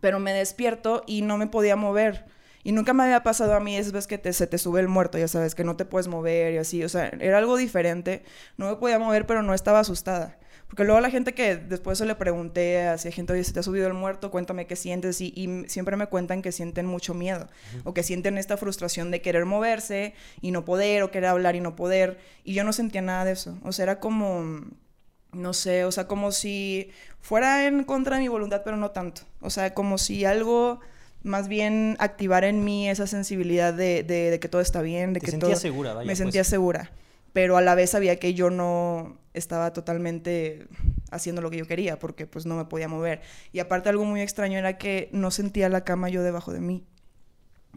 [0.01, 2.25] Pero me despierto y no me podía mover.
[2.65, 4.89] Y nunca me había pasado a mí esas veces que te, se te sube el
[4.89, 6.85] muerto, ya sabes, que no te puedes mover y así.
[6.85, 8.23] O sea, era algo diferente.
[8.57, 10.39] No me podía mover, pero no estaba asustada.
[10.69, 13.63] Porque luego la gente que después se le pregunté, así gente, oye, ¿se te ha
[13.63, 14.31] subido el muerto?
[14.31, 15.21] Cuéntame qué sientes.
[15.21, 17.49] Y, y siempre me cuentan que sienten mucho miedo.
[17.85, 21.61] O que sienten esta frustración de querer moverse y no poder, o querer hablar y
[21.61, 22.19] no poder.
[22.45, 23.59] Y yo no sentía nada de eso.
[23.65, 24.63] O sea, era como
[25.33, 29.23] no sé, o sea, como si fuera en contra de mi voluntad, pero no tanto.
[29.41, 30.81] O sea, como si algo
[31.25, 35.21] más bien activara en mí esa sensibilidad de, de- de que todo está bien, de
[35.21, 35.61] Te que sentías todo...
[35.61, 36.07] segura, vaya.
[36.07, 36.19] me pues.
[36.19, 36.91] sentía segura.
[37.33, 40.67] pero a la vez sabía que yo no estaba totalmente
[41.11, 43.21] haciendo lo que yo quería porque pues no me podía mover.
[43.53, 46.85] Y aparte algo muy extraño era que no sentía la cama yo debajo de mí.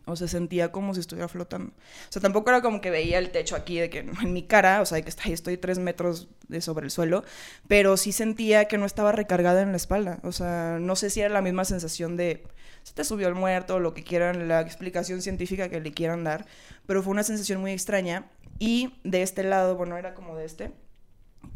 [0.05, 1.71] O sea, sentía como si estuviera flotando.
[1.71, 4.81] O sea, tampoco era como que veía el techo aquí de que en mi cara,
[4.81, 7.23] o sea, que estoy, estoy tres metros de sobre el suelo,
[7.67, 10.19] pero sí sentía que no estaba recargada en la espalda.
[10.23, 12.43] O sea, no sé si era la misma sensación de
[12.83, 16.23] se te subió el muerto, o lo que quieran, la explicación científica que le quieran
[16.23, 16.45] dar,
[16.85, 18.27] pero fue una sensación muy extraña.
[18.59, 20.71] Y de este lado, bueno, era como de este,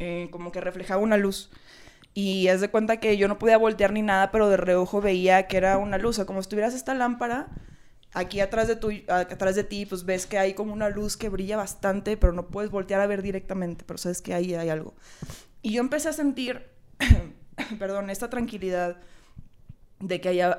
[0.00, 1.50] eh, como que reflejaba una luz.
[2.14, 5.46] Y haz de cuenta que yo no podía voltear ni nada, pero de reojo veía
[5.46, 7.48] que era una luz, o sea, como si tuvieras esta lámpara
[8.12, 11.28] aquí atrás de, tu, atrás de ti, pues ves que hay como una luz que
[11.28, 14.94] brilla bastante, pero no puedes voltear a ver directamente, pero sabes que ahí hay algo.
[15.62, 16.66] Y yo empecé a sentir,
[17.78, 18.96] perdón, esta tranquilidad
[20.00, 20.52] de que había,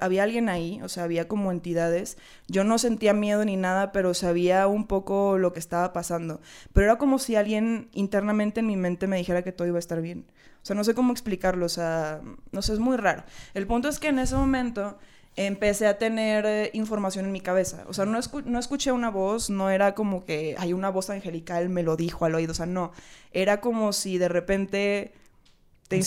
[0.00, 2.16] había, alguien ahí, o sea, había como entidades.
[2.46, 6.40] Yo no sentía miedo ni nada, pero sabía un poco lo que estaba pasando.
[6.72, 9.80] Pero era como si alguien internamente en mi mente me dijera que todo iba a
[9.80, 10.26] estar bien.
[10.62, 12.20] O sea, no sé cómo explicarlo, o sea,
[12.52, 13.24] no sé, es muy raro.
[13.52, 14.96] El punto es que en ese momento
[15.36, 17.84] empecé a tener eh, información en mi cabeza.
[17.88, 21.68] O sea, no, no escuché una voz, no era como que hay una voz angelical
[21.68, 22.92] me lo dijo al oído, o sea, no.
[23.32, 25.12] Era como si de repente
[25.88, 26.00] te,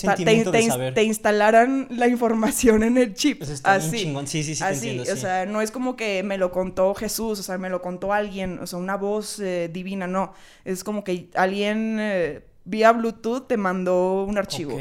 [0.94, 3.40] te, instalaran la información en el chip.
[3.40, 4.16] Pues así.
[4.26, 5.00] Sí, sí, sí, así.
[5.00, 8.14] o sea, no es como que me lo contó Jesús, o sea, me lo contó
[8.14, 10.34] alguien, o sea, una voz eh, divina, no.
[10.66, 14.78] Es como que alguien eh, vía Bluetooth te mandó un archivo.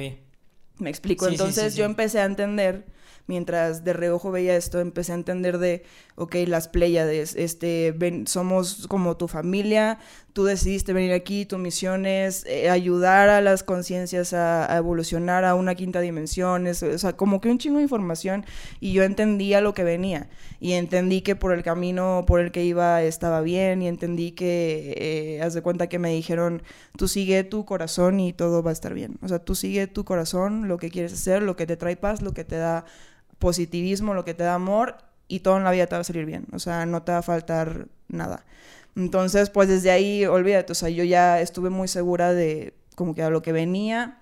[0.78, 1.26] Me explico.
[1.28, 2.95] Entonces yo empecé a entender
[3.26, 5.84] mientras de reojo veía esto, empecé a entender de,
[6.14, 9.98] ok, las Pléyades, este, ven, somos como tu familia,
[10.36, 15.54] tú decidiste venir aquí, tu misión es eh, ayudar a las conciencias a, evolucionar a
[15.54, 18.44] una quinta dimensión, o sea, como que un chingo de información
[18.78, 20.28] y yo entendía lo que venía
[20.60, 24.94] y entendí que por el camino por el que iba estaba bien y entendí que,
[24.98, 26.62] eh, haz de cuenta que me dijeron,
[26.98, 30.04] tú sigue tu corazón y todo va a estar bien, o sea, tú sigue tu
[30.04, 32.84] corazón, lo que quieres hacer, lo que te trae paz, lo que te da
[33.38, 34.96] positivismo, lo que te da amor
[35.28, 37.18] y todo en la vida te va a salir bien, o sea, no te va
[37.18, 38.44] a faltar nada.
[38.94, 43.22] Entonces, pues desde ahí, olvídate, o sea, yo ya estuve muy segura de como que
[43.22, 44.18] a lo que venía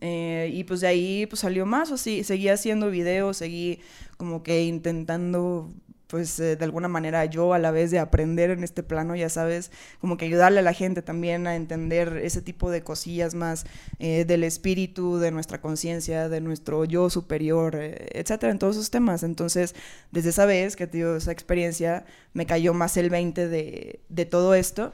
[0.00, 3.80] eh, y pues de ahí pues salió más, o sí, seguí haciendo videos, seguí
[4.16, 5.72] como que intentando
[6.06, 9.28] pues eh, de alguna manera yo a la vez de aprender en este plano, ya
[9.28, 13.64] sabes, como que ayudarle a la gente también a entender ese tipo de cosillas más
[13.98, 18.90] eh, del espíritu, de nuestra conciencia, de nuestro yo superior, eh, etcétera, en todos esos
[18.90, 19.22] temas.
[19.22, 19.74] Entonces,
[20.12, 24.54] desde esa vez que tuve esa experiencia, me cayó más el 20 de, de todo
[24.54, 24.92] esto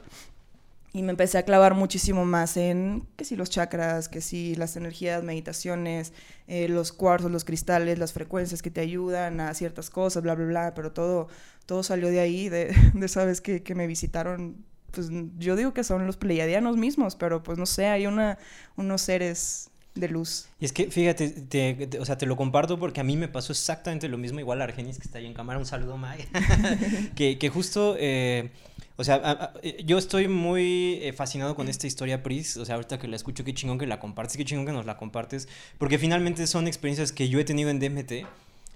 [0.93, 4.75] y me empecé a clavar muchísimo más en que si los chakras, que si las
[4.75, 6.11] energías, meditaciones,
[6.47, 10.45] eh, los cuarzos, los cristales, las frecuencias que te ayudan a ciertas cosas, bla, bla,
[10.45, 11.29] bla, pero todo,
[11.65, 15.73] todo salió de ahí, de, de esa vez que, que me visitaron, pues yo digo
[15.73, 18.37] que son los pleiadianos mismos, pero pues no sé, hay una,
[18.75, 20.49] unos seres de luz.
[20.59, 23.53] Y es que, fíjate, te, o sea, te lo comparto porque a mí me pasó
[23.53, 26.25] exactamente lo mismo, igual a Argenis que está ahí en cámara, un saludo, Maya,
[27.15, 27.95] que, que justo...
[27.97, 28.51] Eh,
[29.01, 32.55] o sea, eh, yo estoy muy eh, fascinado con esta historia, Pris.
[32.57, 34.85] O sea, ahorita que la escucho, qué chingón que la compartes, qué chingón que nos
[34.85, 35.49] la compartes.
[35.79, 38.27] Porque finalmente son experiencias que yo he tenido en DMT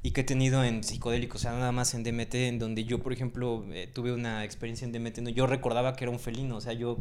[0.05, 3.01] y que he tenido en psicodélicos, o sea, nada más en DMT, en donde yo,
[3.01, 5.29] por ejemplo, eh, tuve una experiencia en DMT, ¿no?
[5.31, 6.99] yo recordaba que era un felino, o sea, yo,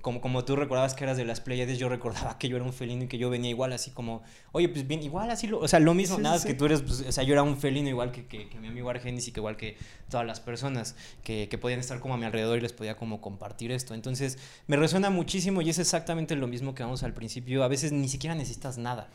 [0.00, 2.72] como, como tú recordabas que eras de las Pleiades, yo recordaba que yo era un
[2.72, 5.68] felino y que yo venía igual, así como, oye, pues bien, igual así, lo, o
[5.68, 7.88] sea, lo mismo, nada, es que tú eres, pues, o sea, yo era un felino
[7.88, 9.76] igual que, que, mi amigo Argenis y que igual que
[10.10, 13.20] todas las personas que, que podían estar como a mi alrededor y les podía como
[13.20, 13.94] compartir esto.
[13.94, 17.92] Entonces, me resuena muchísimo y es exactamente lo mismo que vamos al principio, a veces
[17.92, 19.10] ni siquiera necesitas nada.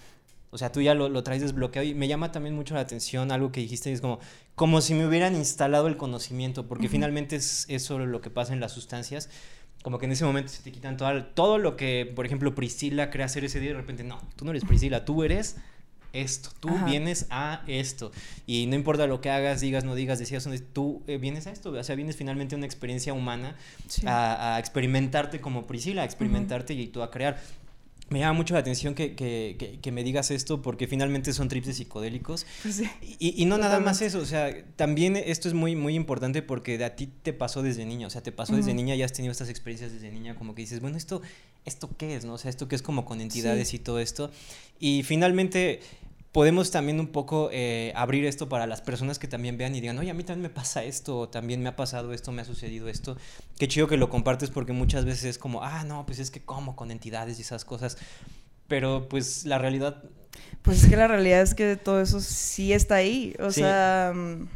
[0.49, 3.31] O sea, tú ya lo, lo, traes desbloqueado y me llama también mucho la atención
[3.31, 4.19] algo que dijiste, es como,
[4.55, 8.59] como si me hubieran instalado el conocimiento, porque finalmente es eso lo que pasa en
[8.59, 9.29] las sustancias,
[9.83, 13.09] como que en ese momento se te quitan todo, todo lo que, por ejemplo, Priscila
[13.09, 15.57] crea hacer ese día y de repente, no, tú no eres Priscila, tú eres
[16.13, 18.11] esto, tú vienes a esto.
[18.45, 21.71] Y no importa lo que hagas, digas, no digas, decías, tú eh, vienes a esto,
[21.71, 23.55] o sea, vienes finalmente a una experiencia humana,
[24.05, 27.39] a, experimentarte como Priscila, a experimentarte y tú a crear
[28.09, 31.67] me llama mucho la atención que, que, que, me digas esto porque finalmente son trips
[31.67, 32.45] de psicodélicos.
[32.63, 36.41] Pues y, y, no nada más eso, o sea, también esto es muy, muy importante
[36.41, 39.13] porque a ti te pasó desde niña, o sea, te pasó desde niña, ya has
[39.13, 41.21] tenido estas experiencias desde niña, como que dices, bueno, esto,
[41.65, 42.23] ¿esto qué es?
[42.23, 42.33] ¿no?
[42.33, 44.31] O sea, esto que es como con entidades y todo esto.
[44.79, 45.81] Y finalmente
[46.37, 49.97] podemos también un poco eh, abrir esto para las personas que también vean y digan,
[49.97, 52.89] oye, a mí también me pasa esto, también me ha pasado esto, me ha sucedido
[52.89, 53.17] esto.
[53.57, 56.39] Qué chido que lo compartes porque muchas veces es como, ah, no, pues es que
[56.39, 57.97] como con entidades y esas cosas.
[58.67, 60.03] Pero pues la realidad...
[60.61, 63.35] Pues es que la realidad es que todo eso sí está ahí.
[63.39, 64.13] O sea...
[64.13, 64.47] Mm,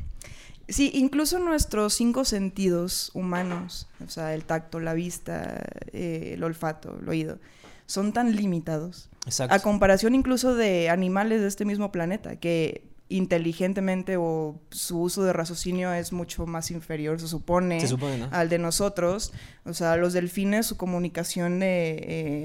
[0.70, 6.98] Sí, incluso nuestros cinco sentidos humanos, o sea, el tacto, la vista, eh, el olfato,
[7.02, 7.39] el oído,
[7.91, 9.10] son tan limitados.
[9.25, 9.54] Exacto.
[9.54, 15.34] A comparación incluso de animales de este mismo planeta, que inteligentemente o su uso de
[15.34, 18.30] raciocinio es mucho más inferior, se supone, Se supone, ¿no?
[18.32, 19.34] al de nosotros.
[19.65, 21.97] O sea, los delfines, su comunicación de,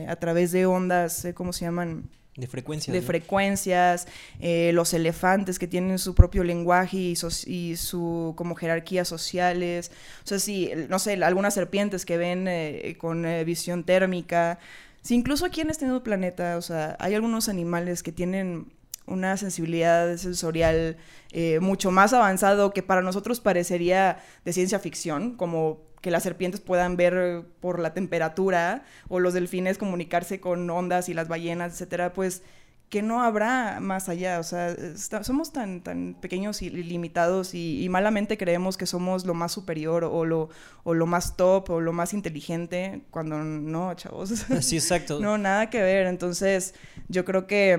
[0.02, 2.08] eh, a través de ondas, eh, ¿cómo se llaman?
[2.36, 2.92] De frecuencia.
[2.92, 4.06] de frecuencias,
[4.40, 9.90] eh, los elefantes que tienen su propio lenguaje y, so- y su como jerarquías sociales,
[10.22, 14.58] o sea, sí, no sé, algunas serpientes que ven eh, con eh, visión térmica,
[15.06, 18.72] sí, incluso aquí en este nuevo planeta, o sea, hay algunos animales que tienen
[19.06, 20.96] una sensibilidad sensorial
[21.30, 26.60] eh, mucho más avanzado que para nosotros parecería de ciencia ficción, como que las serpientes
[26.60, 32.12] puedan ver por la temperatura o los delfines comunicarse con ondas y las ballenas, etcétera,
[32.12, 32.42] pues
[32.88, 37.82] que no habrá más allá, o sea, está- somos tan, tan pequeños y limitados y,
[37.82, 40.50] y malamente creemos que somos lo más superior o lo,
[40.84, 44.30] o lo más top o lo más inteligente, cuando no, chavos.
[44.60, 45.18] Sí, exacto.
[45.20, 46.06] No, nada que ver.
[46.06, 46.74] Entonces,
[47.08, 47.72] yo creo que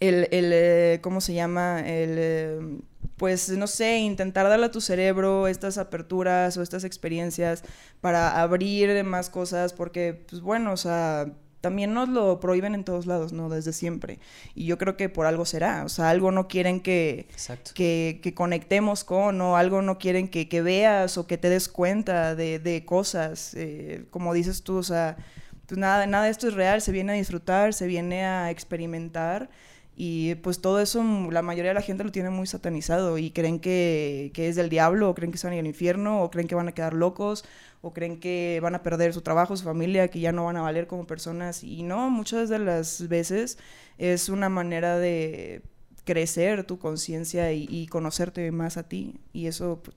[0.00, 1.80] el, el, eh, ¿cómo se llama?
[1.80, 2.78] El, eh,
[3.16, 7.62] pues, no sé, intentar darle a tu cerebro estas aperturas o estas experiencias
[8.00, 11.32] para abrir más cosas, porque, pues, bueno, o sea,
[11.66, 13.48] también nos lo prohíben en todos lados, ¿no?
[13.48, 14.20] Desde siempre.
[14.54, 15.84] Y yo creo que por algo será.
[15.84, 17.26] O sea, algo no quieren que,
[17.74, 21.68] que, que conectemos con o algo no quieren que, que veas o que te des
[21.68, 23.52] cuenta de, de cosas.
[23.54, 25.16] eh, como dices tú, o sea,
[25.66, 29.50] pues nada, nada de esto es real, se viene a disfrutar, se viene a experimentar.
[29.98, 33.30] Y pues todo eso, mm, la mayoría de la gente lo tiene muy satanizado y
[33.30, 36.22] creen que, que es del diablo, o creen que se van a ir al infierno,
[36.22, 37.44] o creen que van a quedar locos,
[37.86, 40.62] o creen que van a perder su trabajo, su familia, que ya no van a
[40.62, 41.62] valer como personas.
[41.62, 43.58] Y no, muchas de las veces
[43.98, 45.62] es una manera de
[46.04, 49.20] crecer tu conciencia y, conocerte más a ti.
[49.32, 49.96] Y eso pues,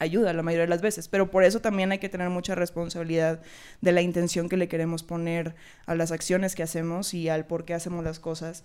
[0.00, 1.06] ayuda la mayoría de las veces.
[1.08, 3.40] Pero por eso también hay que tener mucha responsabilidad
[3.80, 5.54] de la intención que le queremos poner
[5.86, 8.64] a las acciones que hacemos y al por qué hacemos las cosas.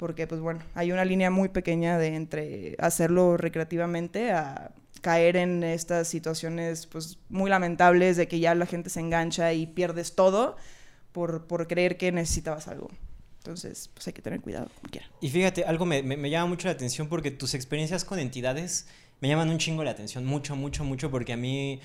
[0.00, 5.62] Porque, pues bueno, hay una línea muy pequeña de entre hacerlo recreativamente a caer en
[5.62, 10.56] estas situaciones pues muy lamentables de que ya la gente se engancha y pierdes todo
[11.12, 12.88] por, por creer que necesitabas algo.
[13.40, 15.06] Entonces, pues hay que tener cuidado, como quiera.
[15.20, 18.86] Y fíjate, algo me, me- me llama mucho la atención porque tus experiencias con entidades
[19.20, 21.78] me llaman un chingo la atención, mucho, mucho, mucho, porque a mí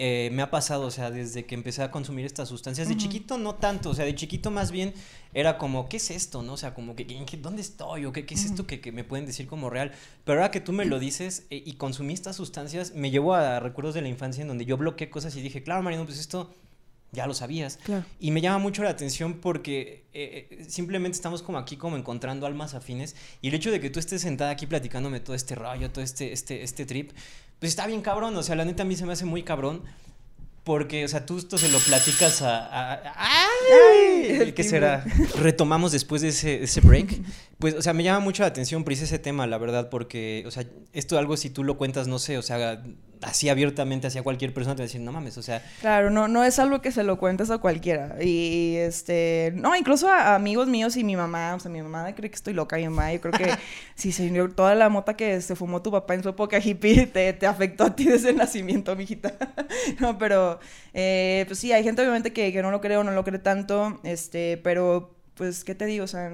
[0.00, 3.36] eh, me ha pasado, o sea, desde que empecé a consumir estas sustancias, de chiquito
[3.36, 4.94] no tanto, o sea, de chiquito más bien
[5.34, 6.42] era como, ¿qué es esto?
[6.42, 6.52] ¿No?
[6.52, 8.04] O sea, como que, ¿en qué- ¿dónde estoy?
[8.04, 9.90] ¿O qué, qué es esto que, que me pueden decir como real?
[10.24, 13.58] Pero ahora que tú me lo dices eh, y consumí estas sustancias, me llevó a
[13.58, 16.54] recuerdos de la infancia en donde yo bloqueé cosas y dije, claro, Mariano, pues esto
[17.10, 17.78] ya lo sabías.
[17.82, 18.04] Claro.
[18.20, 22.74] Y me llama mucho la atención porque eh, simplemente estamos como aquí como encontrando almas
[22.74, 26.04] afines y el hecho de que tú estés sentada aquí platicándome todo este rollo, todo
[26.04, 27.10] este, este, este trip,
[27.58, 29.82] pues está bien cabrón, o sea, la neta a mí se me hace muy cabrón
[30.64, 32.58] porque, o sea, tú esto se lo platicas a...
[32.66, 33.46] a- a-
[33.94, 34.26] ¡Ay!
[34.40, 35.02] el ¿Qué será?
[35.40, 37.22] Retomamos después de ese, ese break.
[37.58, 40.50] Pues, o sea, me llama mucho la atención, Pris, ese tema, la verdad, porque, o
[40.50, 42.82] sea, esto algo si tú lo cuentas, no sé, o sea,
[43.22, 46.28] así abiertamente hacia cualquier persona te va a decir, no mames, o sea, Claro, no,
[46.28, 48.16] no es algo que se lo cuentes a cualquiera.
[48.22, 52.30] Y este, no, incluso a, amigos míos y mi mamá, o sea, mi mamá cree
[52.30, 53.50] que estoy loca, mi mamá, yo creo que
[53.94, 57.32] sí, señor, toda la mota que se fumó tu papá en su época hippie te,
[57.32, 59.34] te afectó a ti desde el nacimiento, mijita.
[60.00, 60.60] no, pero,
[60.94, 63.38] eh, pues sí, hay gente obviamente que, que no lo cree o no lo cree
[63.38, 66.04] tanto, este, pero, pues, ¿qué te digo?
[66.04, 66.30] O sea,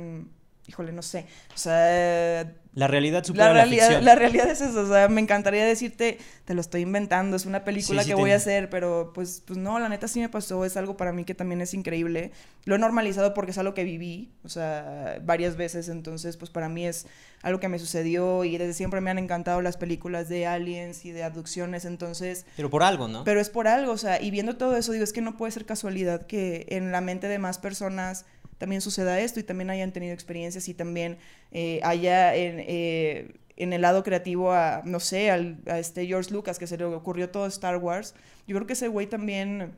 [0.67, 1.27] híjole, no sé.
[1.55, 4.05] O sea, la realidad supera la la, realidad, ficción.
[4.05, 7.63] la realidad es eso, o sea, me encantaría decirte, te lo estoy inventando, es una
[7.65, 10.29] película Sí, sí que voy a hacer, pero pues, pues no, la neta sí me
[10.29, 12.33] pasó, es algo para mí que también es increíble.
[12.65, 16.69] Lo he normalizado porque es algo que viví, o sea, varias veces, entonces pues para
[16.69, 17.07] mí es
[17.43, 21.13] algo que me sucedió y desde siempre me han encantado las películas de aliens y
[21.13, 22.47] de abducciones, entonces...
[22.57, 23.23] Pero por algo, ¿no?
[23.23, 25.53] Pero es por algo, o sea, y viendo todo eso, digo, es que no puede
[25.53, 28.25] ser casualidad que en la mente de más personas
[28.59, 31.19] también suceda esto y también hayan tenido experiencias y también
[31.53, 36.33] eh, haya en, eh, en el lado creativo a, no sé, al, a este George
[36.33, 38.15] Lucas, que se le ocurrió todo Star Wars.
[38.47, 39.73] Yo creo que ese güey también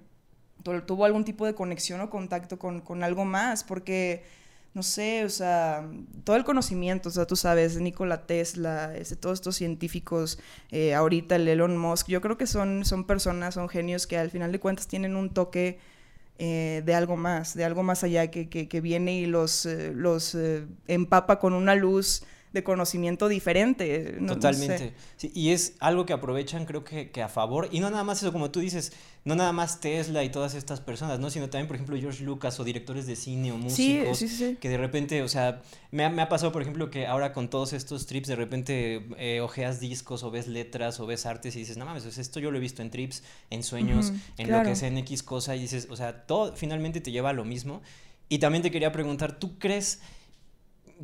[0.62, 4.22] tu- tuvo algún tipo de conexión o contacto con, con algo más, porque
[4.74, 5.88] no sé, o sea,
[6.24, 10.38] todo el conocimiento, o sea, tú sabes, Nikola Tesla, este, todos estos científicos,
[10.70, 14.30] eh, ahorita el Elon Musk, yo creo que son, son personas, son genios que al
[14.30, 15.78] final de cuentas tienen un toque
[16.38, 19.92] eh, de algo más, de algo más allá que, que, que viene y los, eh,
[19.94, 22.24] los eh, empapa con una luz
[22.56, 24.18] de conocimiento diferente.
[24.26, 24.94] Totalmente.
[25.22, 27.68] y es algo que aprovechan creo que, a favor.
[27.70, 28.92] Y no nada más eso, como tú dices,
[29.24, 31.28] no nada más Tesla y todas estas personas, ¿no?
[31.28, 34.24] Sino también, por ejemplo, George Lucas o directores de cine o músicos.
[34.58, 37.50] que de repente, o sea, me ha, me ha, pasado, por ejemplo, que ahora con
[37.50, 41.58] todos estos trips, de repente eh, ojeas discos o ves letras o ves artes y
[41.58, 44.74] dices, no mames, esto yo lo he visto en trips, en sueños, en lo que
[44.76, 45.54] sea en X cosa.
[45.54, 47.82] Y dices, o sea, todo finalmente te lleva a lo mismo.
[48.28, 50.00] Y también te quería preguntar, ¿tú crees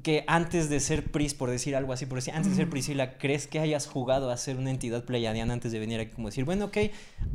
[0.03, 3.19] que antes de ser Pris, por decir algo así, por decir, antes de ser Priscila,
[3.19, 6.13] ¿crees que hayas jugado a ser una entidad pleiadiana antes de venir aquí?
[6.15, 6.79] Como decir, bueno, ok,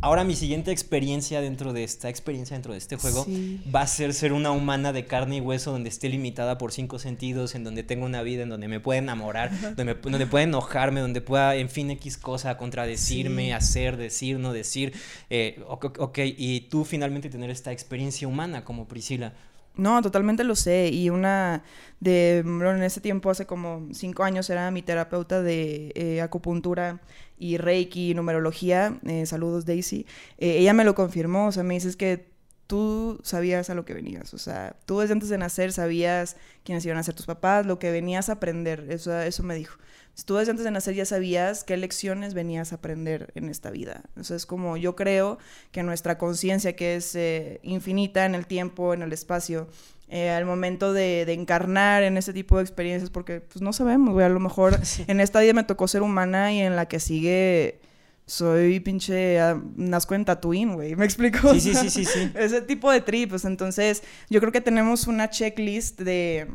[0.01, 3.27] ahora mi siguiente experiencia dentro de esta experiencia, dentro de este juego,
[3.73, 6.97] va a ser ser una humana de carne y hueso donde esté limitada por cinco
[6.97, 10.43] sentidos, en donde tengo una vida, en donde me puede enamorar, donde, me, donde pueda
[10.43, 14.93] enojarme, donde pueda, en fin, X cosa, contradecirme, hacer, decir, no decir.
[15.29, 19.33] Eh, ok, y tú finalmente tener esta experiencia humana como Priscila.
[19.77, 20.89] No, totalmente lo sé.
[20.89, 21.63] Y una
[21.99, 27.01] de, en ese tiempo, hace como cinco años, era mi terapeuta de eh, acupuntura
[27.37, 28.99] y reiki, numerología.
[29.05, 30.05] Eh, saludos, Daisy.
[30.39, 31.47] Eh, ella me lo confirmó.
[31.47, 32.27] O sea, me dices que
[32.65, 34.33] tú sabías a lo que venías.
[34.33, 37.79] O sea, tú desde antes de nacer sabías quiénes iban a ser tus papás, lo
[37.79, 38.87] que venías a aprender.
[38.89, 39.77] Eso, eso me dijo.
[40.25, 44.01] Tú desde antes de nacer ya sabías qué lecciones venías a aprender en esta vida.
[44.19, 45.37] O sea, es como yo creo
[45.71, 49.67] que nuestra conciencia, que es eh, infinita en el tiempo, en el espacio,
[50.09, 54.25] eh, al momento de, encarnar en ese tipo de experiencias, porque pues no sabemos, güey,
[54.25, 57.81] a lo mejor en esta vida me tocó ser humana y en la que sigue
[58.25, 61.53] soy pinche, uh, nazco en Tatooine, güey, ¿me explico?
[61.53, 62.31] Sí, sí, sí, sí, sí.
[62.35, 66.47] Ese tipo de trips, entonces yo creo que tenemos una checklist de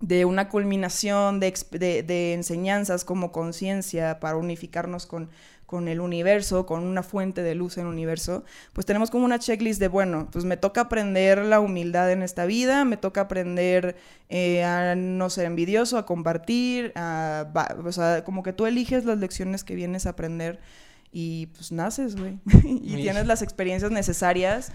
[0.00, 1.52] de una culminación de,
[2.06, 5.30] de, enseñanzas como conciencia para unificarnos con,
[5.64, 8.44] con el universo, con una fuente de luz en el universo,
[8.74, 12.44] pues tenemos como una checklist de, bueno, pues me toca aprender la humildad en esta
[12.44, 13.96] vida, me toca aprender
[14.28, 17.46] eh, a no ser envidioso, a compartir, a,
[17.84, 20.60] o sea, como que tú eliges las lecciones que vienes a aprender
[21.10, 22.38] y pues naces, güey.
[22.64, 24.72] y tienes las experiencias necesarias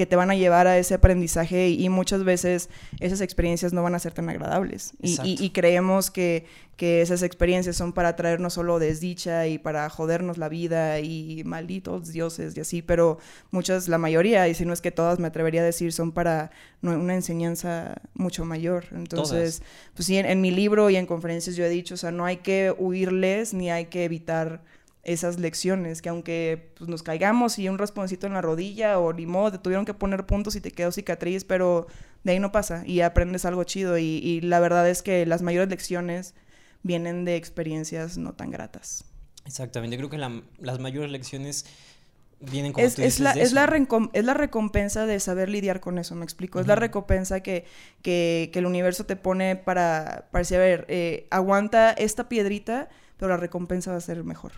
[0.00, 2.70] que te van a llevar a ese aprendizaje y, muchas veces
[3.00, 4.94] esas experiencias no van a ser tan agradables.
[5.02, 6.46] Y, creemos que,
[6.78, 12.10] que, esas experiencias son para traernos solo desdicha y para jodernos la vida y malditos
[12.14, 13.18] dioses y así, pero
[13.50, 16.50] muchas, la mayoría, y si no es que todas me atrevería a decir, son para
[16.80, 18.86] una enseñanza mucho mayor.
[18.92, 19.60] Entonces,
[19.94, 22.38] pues sí, en mi libro y en conferencias yo he dicho, o sea, no hay
[22.38, 24.62] que huirles ni hay que evitar
[25.02, 29.26] esas lecciones, que aunque pues, nos caigamos y un rasponcito en la rodilla o ni
[29.26, 31.86] modo, te tuvieron que poner puntos y te quedó cicatriz, pero
[32.22, 35.70] de ahí no pasa y aprendes algo chido y, la verdad es que las mayores
[35.70, 36.34] lecciones
[36.82, 39.04] vienen de experiencias no tan gratas.
[39.46, 41.64] Exactamente, creo que las mayores lecciones
[42.40, 43.64] vienen como es, es, la, es, la
[44.12, 46.60] es la recompensa de saber lidiar con eso, me explico.
[46.60, 47.64] Es la recompensa que,
[48.02, 52.88] que, que, el universo te pone para, para decir, a ver, eh, aguanta esta piedrita,
[53.16, 54.52] pero la recompensa va a ser mejor.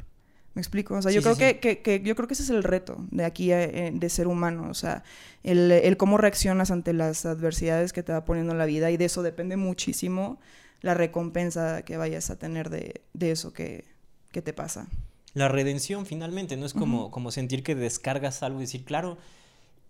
[0.55, 0.94] ¿Me explico?
[0.94, 3.53] O sea, yo creo Que, que, yo creo que ese es el reto de aquí
[3.53, 4.68] eh, de ser humano.
[4.68, 5.03] O sea,
[5.42, 8.90] el, el, cómo reaccionas ante las adversidades que te va poniendo la vida.
[8.90, 10.38] Y de eso depende muchísimo
[10.82, 13.84] la recompensa que vayas a tener de, de eso que,
[14.30, 14.88] que, te pasa.
[15.32, 19.16] La redención, finalmente, no es como, como sentir que descargas algo y decir, claro.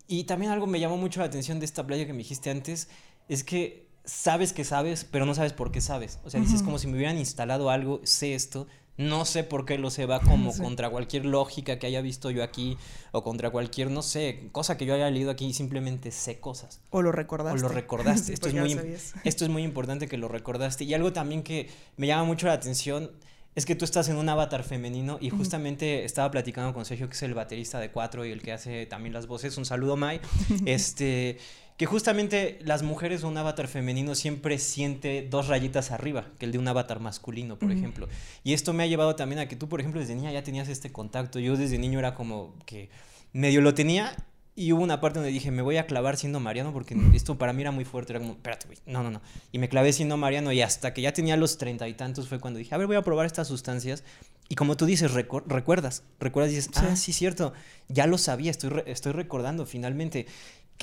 [0.07, 2.87] Y también algo me llamó mucho la atención de esta playa que me dijiste antes,
[3.27, 6.19] es que sabes que sabes, pero no sabes por qué sabes.
[6.23, 8.67] O sea, dices como si me hubieran instalado algo, sé esto,
[8.97, 12.43] no sé por qué lo sé, va como contra cualquier lógica que haya visto yo
[12.43, 12.77] aquí
[13.11, 16.81] o contra cualquier, no sé, cosa que yo haya leído aquí, simplemente sé cosas.
[16.89, 17.59] O lo recordaste.
[17.59, 18.33] O lo recordaste.
[18.33, 18.73] esto, es muy,
[19.23, 20.83] esto es muy importante que lo recordaste.
[20.83, 23.11] Y algo también que me llama mucho la atención
[23.55, 27.13] es que tú estás en un avatar femenino y justamente estaba platicando con Sergio, que
[27.13, 29.57] es el baterista de Cuatro y el que hace también las voces.
[29.57, 30.19] Un saludo, Mai.
[30.65, 31.37] este
[31.77, 36.59] que justamente las mujeres un avatar femenino siempre siente dos rayitas arriba que el de
[36.59, 38.07] un avatar masculino, por ejemplo.
[38.43, 40.69] Y esto me ha llevado también a que tú, por ejemplo, desde niña ya tenías
[40.69, 41.39] este contacto.
[41.39, 42.89] Yo desde niño era como que
[43.31, 44.15] medio lo tenía
[44.55, 47.53] y hubo una parte donde dije, me voy a clavar siendo Mariano porque esto para
[47.53, 48.13] mí era muy fuerte.
[48.13, 49.21] Era como, espérate, güey, no, no, no.
[49.51, 52.39] Y me clavé siendo Mariano y hasta que ya tenía los treinta y tantos fue
[52.39, 54.03] cuando dije, a ver, voy a probar estas sustancias.
[54.49, 57.53] Y como tú dices, recuerdas, recuerdas y dices, ah, sí, cierto,
[57.87, 60.27] ya lo sabía, estoy, estoy recordando finalmente.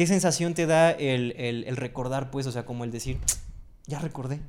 [0.00, 2.46] ¿Qué sensación te da el, recordar, pues?
[2.46, 3.18] O sea, como el decir,
[3.86, 4.40] ya recordé.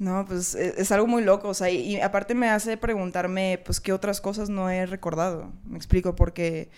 [0.00, 3.78] No, pues e, es, algo muy loco, o sea, y, aparte me hace preguntarme, pues,
[3.78, 5.52] qué otras cosas no he recordado.
[5.64, 6.68] Me explico, porque,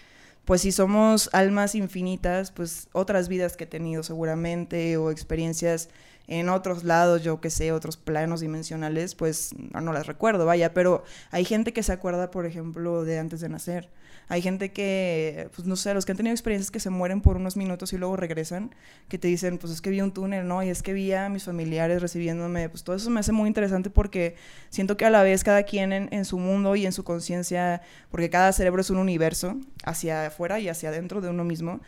[0.45, 5.89] pues, si somos almas infinitas, pues, otras vidas que he tenido seguramente, o experiencias
[6.31, 11.03] en otros lados, yo que sé, otros planos dimensionales, pues no, las recuerdo, vaya, pero
[11.33, 13.91] hay gente que se acuerda, por ejemplo, de antes de nacer.
[14.29, 17.37] Hay gente que, pues no sé, los que han tenido experiencias que se mueren por
[17.37, 18.73] unos minutos y luego regresan,
[19.09, 20.63] que te dicen, pues es que vi un túnel, ¿no?
[20.63, 23.91] Y es que vi a mis familiares recibiéndome, pues todo eso me hace muy interesante
[23.91, 24.37] porque
[24.69, 28.31] siento que a la vez cada quien en, su mundo y en su conciencia, porque
[28.31, 31.81] cada cerebro es un universo hacia afuera y hacia adentro de uno mismo,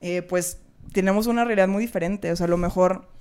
[0.00, 0.60] eh, pues
[0.92, 3.17] tenemos una realidad muy diferente, o sea, a lo mejor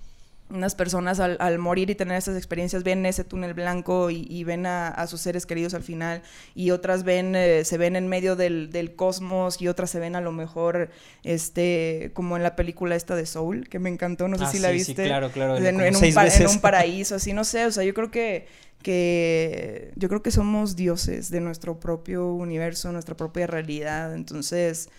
[0.49, 5.05] unas personas al, morir y tener esas experiencias ven ese túnel blanco y, ven a,
[5.07, 6.21] sus seres queridos al final
[6.55, 10.21] y otras ven eh, se ven en medio del, cosmos y otras se ven a
[10.21, 10.89] lo mejor
[11.23, 14.59] este como en la película esta de Soul que me encantó no sé ah, si
[14.59, 17.83] la viste sí, claro claro en, un en, un paraíso así no sé o sea
[17.83, 18.47] yo creo que
[18.81, 24.89] que yo creo que somos dioses de nuestro propio universo nuestra propia realidad entonces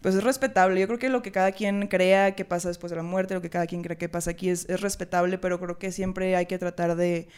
[0.00, 0.80] pues es respetable.
[0.80, 3.42] Yo creo que lo que cada quien crea que pasa después de la muerte, lo
[3.42, 6.58] que cada quien cree que pasa aquí es, respetable, pero creo que siempre hay que
[6.58, 7.28] tratar de,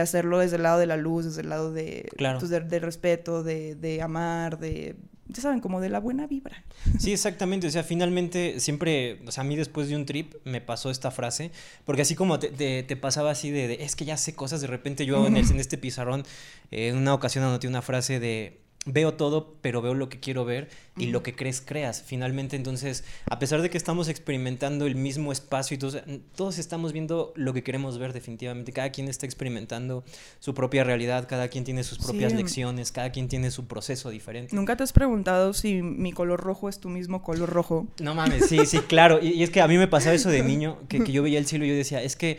[0.00, 2.38] hacerlo desde el lado de la luz, desde el lado de, claro.
[2.38, 4.96] pues, de, respeto, de, de, amar, de,
[5.28, 6.64] ya saben, como de la buena vibra.
[6.98, 7.68] Sí, exactamente.
[7.68, 11.12] O sea, finalmente, siempre, o sea, a mí después de un trip me pasó esta
[11.12, 11.52] frase,
[11.84, 15.06] porque así como te, te, pasaba así de, es que ya sé cosas, de repente
[15.06, 16.24] yo en, en este pizarrón,
[16.72, 20.68] en una ocasión anoté una frase de veo todo, pero veo lo que quiero ver
[20.96, 22.02] y lo que crees, creas.
[22.02, 25.98] Finalmente, entonces, a pesar de que estamos experimentando el mismo espacio y todos,
[26.34, 28.72] todos estamos viendo lo que queremos ver definitivamente.
[28.72, 30.04] Cada quien está experimentando
[30.40, 34.54] su propia realidad, cada quien tiene sus propias lecciones, cada quien tiene su proceso diferente.
[34.54, 37.86] ¿Nunca te has preguntado si mi color rojo es tu mismo color rojo?
[38.00, 39.20] No mames, sí, sí, claro.
[39.22, 41.46] Y, es que a mí me pasaba eso de niño, que, que yo veía el
[41.46, 42.38] cielo y yo decía, es que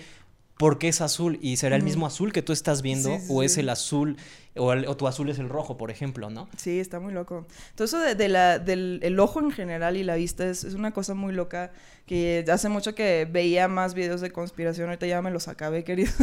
[0.62, 1.40] ¿por qué es azul?
[1.42, 3.18] ¿Y será el mismo azul que tú estás viendo?
[3.30, 4.18] ¿O es el azul
[4.56, 6.48] o, tu azul es el rojo, por ejemplo, ¿no?
[6.56, 7.48] Sí, está muy loco.
[7.74, 11.16] Todo eso de, la, del el ojo en general y la vista es, una cosa
[11.16, 11.72] muy loca
[12.06, 16.14] que hace mucho que veía más videos de conspiración, ahorita ya me los acabé, queridos,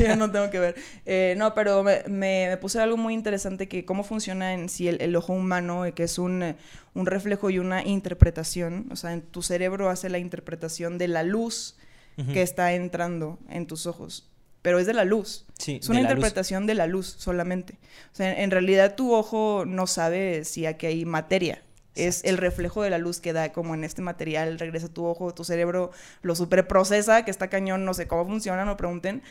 [0.00, 0.76] ya no tengo que ver.
[1.04, 5.16] Eh, no, pero me, me, puse algo muy interesante que cómo funciona en sí el,
[5.16, 6.54] ojo humano, eh, que es un,
[6.94, 11.24] un reflejo y una interpretación, o sea, en tu cerebro hace la interpretación de la
[11.24, 11.76] luz
[12.16, 14.30] que está entrando en tus ojos
[14.66, 15.44] pero es de la luz.
[15.60, 17.78] Sí, es una interpretación de la luz solamente.
[18.12, 21.62] O sea, en, realidad tu ojo no sabe si aquí hay materia.
[21.94, 25.04] Es el reflejo de la luz que da como en este material, regresa a tu
[25.04, 25.92] ojo, tu cerebro
[26.22, 29.22] lo superprocesa, que está cañón, no sé cómo funciona, no pregunten,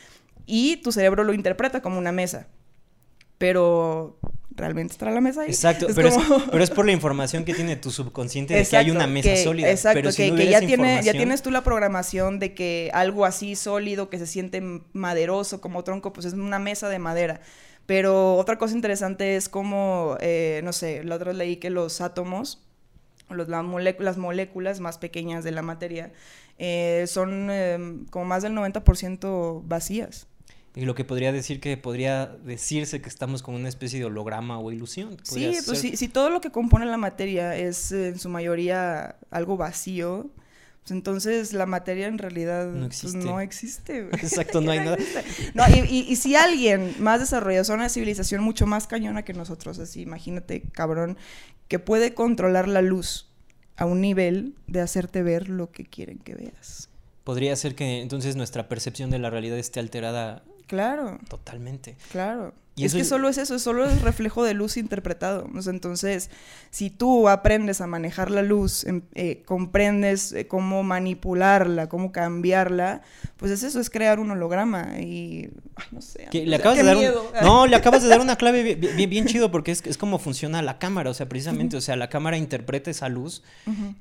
[0.45, 2.47] y tu cerebro lo interpreta como una mesa.
[3.37, 4.17] Pero
[4.55, 5.49] realmente está la mesa ahí.
[5.49, 6.15] Exacto, pero, es,
[6.49, 9.69] pero, es, por la información que tiene tu subconsciente de que hay una mesa sólida.
[9.69, 13.55] Exacto, pero que, que ya, tiene, ya tienes tú la programación de que algo así
[13.55, 14.61] sólido, que se siente
[14.93, 17.41] maderoso como tronco, pues es una mesa de madera.
[17.85, 22.65] Pero otra cosa interesante es como, eh, no sé, la otra leí que los átomos,
[23.29, 26.11] los, las, moléculas más pequeñas de la materia,
[26.57, 30.27] eh, son em, como más del 90% vacías.
[30.75, 34.59] Y lo que podría decir que podría decirse que estamos con una especie de holograma
[34.59, 35.17] o ilusión.
[35.23, 39.55] Sí, pues si, si, todo lo que compone la materia es en su mayoría algo
[39.55, 40.29] vacío,
[40.85, 43.25] pues entonces la materia en realidad no pues, existe.
[43.25, 44.97] no existe Exacto, no hay nada.
[45.53, 49.79] No, y, y, si alguien más desarrollado, es una civilización mucho más cañona que nosotros,
[49.79, 51.17] así, imagínate, cabrón,
[51.69, 53.29] que puede controlar la luz
[53.77, 56.89] a un nivel de hacerte ver lo que quieren que veas.
[57.23, 61.19] Podría ser que entonces nuestra percepción de la realidad esté alterada Claro.
[61.29, 61.97] Totalmente.
[62.11, 62.53] Claro.
[62.77, 65.47] Y es que solo es eso, solo es reflejo de luz interpretado.
[65.67, 66.29] entonces,
[66.71, 73.01] si tú aprendes a manejar la luz, em, eh, comprendes eh, cómo manipularla, cómo cambiarla,
[73.37, 74.99] pues es eso, es crear un holograma.
[74.99, 75.51] Y,
[75.91, 76.27] no sé.
[76.33, 76.97] le acabas de dar
[77.43, 80.77] no, le acabas de dar una clave bien, chido porque es, es como funciona la
[80.77, 81.09] cámara.
[81.09, 83.41] O sea, precisamente, o sea, la cámara interpreta esa luz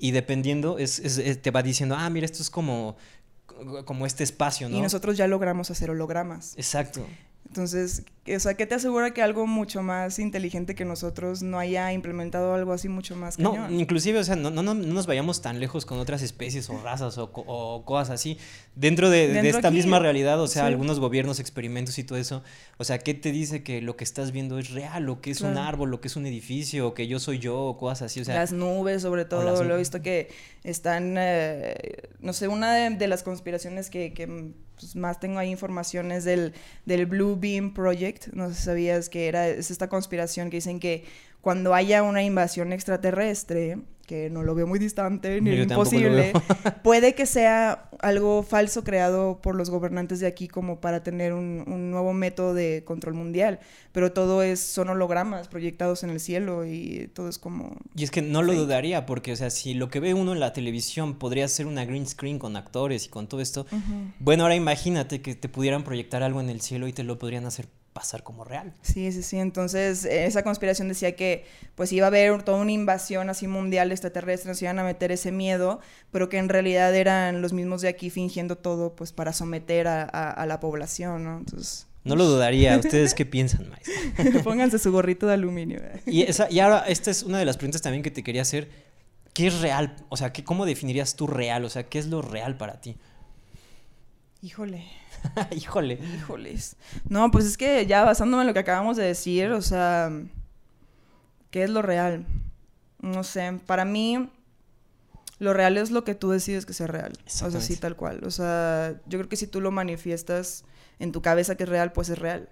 [0.00, 1.00] y dependiendo, es,
[1.40, 2.96] te va diciendo, ah, mira, esto es como
[3.84, 4.76] como este espacio, ¿no?
[4.76, 6.54] Y nosotros ya logramos hacer hologramas.
[6.56, 7.06] Exacto.
[7.54, 8.02] Entonces,
[8.34, 12.52] o sea, ¿qué te asegura que algo mucho más inteligente que nosotros no haya implementado
[12.52, 13.72] algo así mucho más cañón?
[13.72, 16.82] No, inclusive, o sea, no, no, no nos vayamos tan lejos con otras especies o
[16.82, 18.38] razas o, o cosas así.
[18.74, 22.42] Dentro de, esta misma realidad, o sea, algunos gobiernos, experimentos y todo eso,
[22.76, 25.08] o sea, ¿qué te dice que lo que estás viendo es real?
[25.08, 25.94] ¿O que es un árbol?
[25.94, 26.88] ¿O que es un edificio?
[26.88, 27.56] ¿O que yo soy yo?
[27.56, 28.20] ¿O cosas así?
[28.20, 28.34] O sea...
[28.34, 30.28] Las nubes, sobre todo, lo he visto que
[30.64, 36.24] están, eh, no sé, una de, las conspiraciones que, que pues, más tengo ahí informaciones
[36.24, 36.52] del,
[36.84, 38.28] del Blue Beam Project.
[38.32, 41.04] No sé si sabías que era es esta conspiración que dicen que
[41.40, 46.32] cuando haya una invasión extraterrestre, que no lo veo muy distante ni imposible,
[46.82, 51.64] puede que sea algo falso creado por los gobernantes de aquí como para tener un,
[51.66, 53.60] un, nuevo método de control mundial,
[53.92, 57.76] pero todo es, son hologramas proyectados en el cielo y todo es como...
[57.96, 60.40] Y es que no lo dudaría, porque, o sea, si lo que ve uno en
[60.40, 63.66] la televisión podría ser una green screen con actores y con todo esto,
[64.18, 67.46] bueno, ahora imagínate que te pudieran proyectar algo en el cielo y te lo podrían
[67.46, 68.74] hacer pasar como real.
[68.82, 69.38] Sí, sí, sí.
[69.38, 74.50] Entonces, esa conspiración decía que pues iba a haber toda una invasión así mundial extraterrestre,
[74.50, 75.80] nos iban a meter ese miedo,
[76.10, 80.44] pero que en realidad eran los mismos de aquí fingiendo todo pues para someter a,
[80.46, 81.38] la población, ¿no?
[81.38, 81.86] Entonces...
[82.02, 82.76] No lo dudaría.
[82.76, 84.42] ¿Ustedes qué piensan, más?
[84.44, 85.80] Pónganse su gorrito de aluminio.
[86.04, 88.68] y, esa, y ahora, esta es una de las preguntas también que te quería hacer.
[89.32, 89.96] ¿Qué es real?
[90.10, 91.64] O sea, ¿qué, ¿cómo definirías tú real?
[91.64, 92.98] O sea, ¿qué es lo real para ti?
[94.42, 94.84] Híjole.
[95.50, 95.98] Híjole.
[96.16, 96.76] Híjoles.
[97.08, 100.10] No, pues es que ya basándome en lo que acabamos de decir, o sea,
[101.50, 102.26] ¿qué es lo real?
[103.00, 104.30] No sé, para mí
[105.38, 107.12] lo real es lo que tú decides que sea real.
[107.26, 108.22] O sea, sí, tal cual.
[108.24, 110.64] O sea, yo creo que si tú lo manifiestas
[110.98, 112.48] en tu cabeza que es real, pues es real.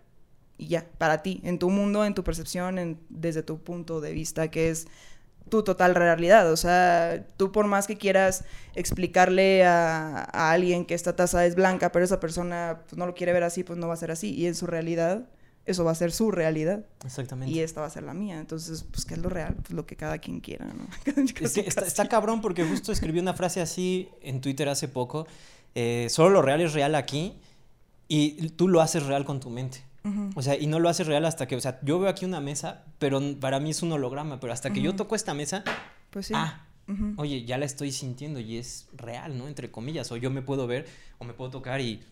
[0.58, 4.48] Y ya, para ti, en tu mundo, en tu percepción, desde tu punto de vista,
[4.48, 4.86] que es
[5.48, 6.50] tu total realidad.
[6.50, 11.92] O sea, tú por más que quieras explicarle a, alguien que esta taza es blanca,
[11.92, 14.34] pero esa persona pues, no lo quiere ver así, pues no va a ser así.
[14.34, 15.26] Y en su realidad,
[15.64, 16.84] eso va a ser su realidad.
[17.04, 17.52] Exactamente.
[17.52, 18.38] Y esta va a ser la mía.
[18.38, 19.54] Entonces, pues, ¿qué es lo real?
[19.54, 20.86] Pues lo que cada quien quiera, ¿no?
[21.40, 25.26] está, cabrón porque justo escribí una frase así en Twitter hace poco.
[25.74, 27.34] Eh, solo lo real es real aquí
[28.08, 29.84] y tú lo haces real con tu mente.
[30.34, 32.40] O sea, y no lo hace real hasta que, o sea, yo veo aquí una
[32.40, 35.62] mesa, pero para mí es un holograma, pero hasta que yo toco esta mesa,
[36.10, 36.34] pues sí.
[36.36, 36.66] Ah,
[37.16, 39.48] oye, ya la estoy sintiendo y es real, ¿no?
[39.48, 40.86] Entre comillas, o yo me puedo ver
[41.18, 42.02] o me puedo tocar y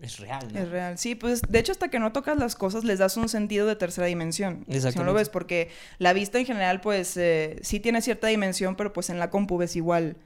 [0.00, 0.58] es real, ¿no?
[0.58, 3.28] Es real, sí, pues de hecho hasta que no tocas las cosas les das un
[3.28, 4.64] sentido de tercera dimensión.
[4.68, 8.76] Si no lo ves, porque la vista en general pues eh, sí tiene cierta dimensión,
[8.76, 10.16] pero pues en la compu ves igual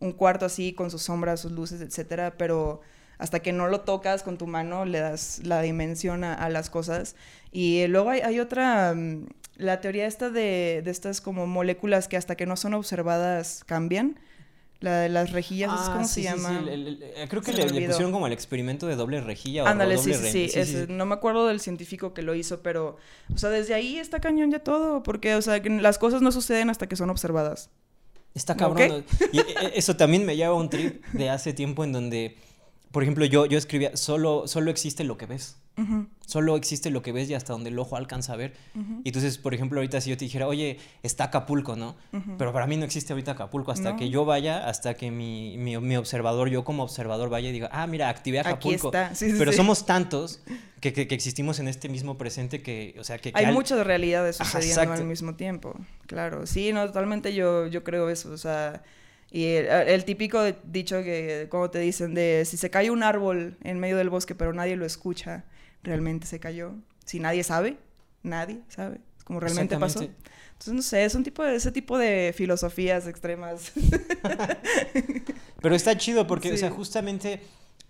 [0.00, 2.80] un cuarto así con sus sombras, sus luces, etcétera, pero
[3.18, 7.16] hasta que no lo tocas con tu mano, le das la dimensión a, las cosas.
[7.52, 12.46] Y luego hay, otra, mm, la teoría esta de, estas como moléculas que hasta que
[12.46, 14.18] no son observadas cambian.
[14.80, 16.62] La de las rejillas, es como se llama?
[16.68, 20.84] Eh, creo que le, pusieron como el experimento de doble rejilla Ándale, sí, sí, sí,
[20.88, 22.98] No me acuerdo del científico que lo hizo, pero,
[23.32, 26.32] o sea, desde ahí está cañón ya todo, porque, o sea, que las cosas no
[26.32, 27.70] suceden hasta que son observadas.
[28.34, 29.04] Está cabrón.
[29.32, 32.36] Y eh, eso también me lleva a un trip de hace tiempo en donde
[32.94, 35.56] por ejemplo, yo, yo escribía, solo, solo existe lo que ves.
[36.24, 38.54] Solo existe lo que ves y hasta donde el ojo alcanza a ver.
[39.02, 41.96] Y entonces, por ejemplo, ahorita si yo te dijera, oye, está Acapulco, ¿no?
[42.38, 45.96] Pero para mí no existe ahorita Acapulco hasta que yo vaya, hasta que mi, mi,
[45.96, 48.92] observador, yo como observador vaya y diga, ah, mira, activé Acapulco.
[48.92, 50.40] Pero somos tantos
[50.78, 53.32] que, que, existimos en este mismo presente que, o sea, que...
[53.34, 55.74] Hay muchas realidades sucediendo al mismo tiempo.
[56.06, 58.84] Claro, sí, no, totalmente yo, yo creo eso, o sea
[59.34, 63.80] y el, típico dicho que, como te dicen, de si se cae un árbol en
[63.80, 65.42] medio del bosque pero nadie lo escucha,
[65.82, 66.76] realmente se cayó.
[67.04, 67.76] Si nadie sabe,
[68.22, 69.00] nadie sabe.
[69.24, 70.02] Como realmente pasó.
[70.04, 73.72] Entonces, no sé, es un tipo de, ese tipo de filosofías extremas.
[75.60, 77.40] pero está chido porque, o sea, justamente...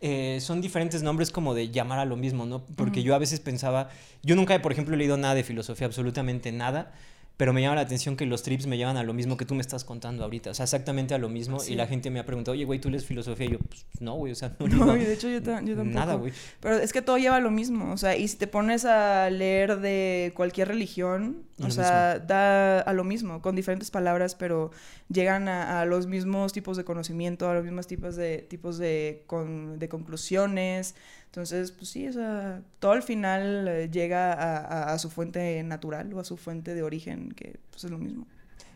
[0.01, 2.67] Eh, son diferentes nombres como de llamar a lo mismo, ¿no?
[2.77, 3.89] Porque yo a veces pensaba,
[4.23, 6.93] yo nunca, por ejemplo, he leído nada de filosofía, absolutamente nada,
[7.37, 9.55] pero me llama la atención que los trips me llevan a lo mismo que tú
[9.55, 12.27] me estás contando ahorita, o sea, exactamente a lo mismo, y la gente me ha
[12.27, 13.47] preguntado, oye, güey, ¿tú lees filosofía?
[13.47, 14.67] Y yo, pues, no, güey, o sea, no.
[14.69, 15.85] No, de hecho yo, tampoco.
[15.85, 16.33] Nada, güey.
[16.61, 19.31] Pero es que todo lleva a lo mismo, o sea, y si te pones a
[19.31, 24.71] leer de cualquier religión, o sea, da a lo mismo, con diferentes palabras, pero
[25.09, 29.25] llegan a, los mismos tipos de conocimiento, a los mismos tipos de, tipos de,
[29.77, 30.95] de conclusiones,
[31.35, 36.21] entonces, pues sí, o sea, todo al final eh, llega a, su fuente natural o
[36.21, 38.25] a su fuente de origen, que pues es lo mismo.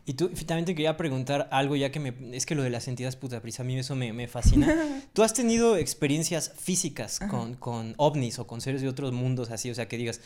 [0.06, 2.88] Y tú, también te quería preguntar algo, ya que me, es que lo de las
[2.88, 4.74] entidades puta prisa, a mí eso me, fascina.
[5.12, 9.70] ¿Tú has tenido experiencias físicas con, con, ovnis o con seres de otros mundos así?
[9.70, 10.20] O sea, que digas,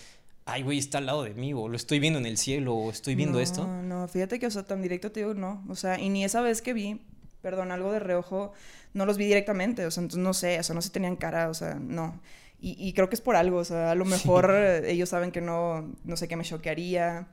[0.46, 2.90] ay, güey, está al lado de mí, o lo estoy viendo en el cielo, o
[2.90, 3.66] estoy viendo esto.
[3.66, 5.62] No, no, fíjate que, o sea, tan directo te digo, no.
[5.68, 7.02] O sea, y ni esa vez que vi,
[7.42, 8.52] perdón, algo de reojo,
[8.94, 11.48] no los vi directamente, o sea, entonces no sé, o sea, no se tenían cara,
[11.48, 12.20] o sea, no.
[12.64, 14.54] Y, creo que es por algo, o sea, a lo mejor
[14.86, 17.26] ellos saben que no, no sé, qué me choquearía,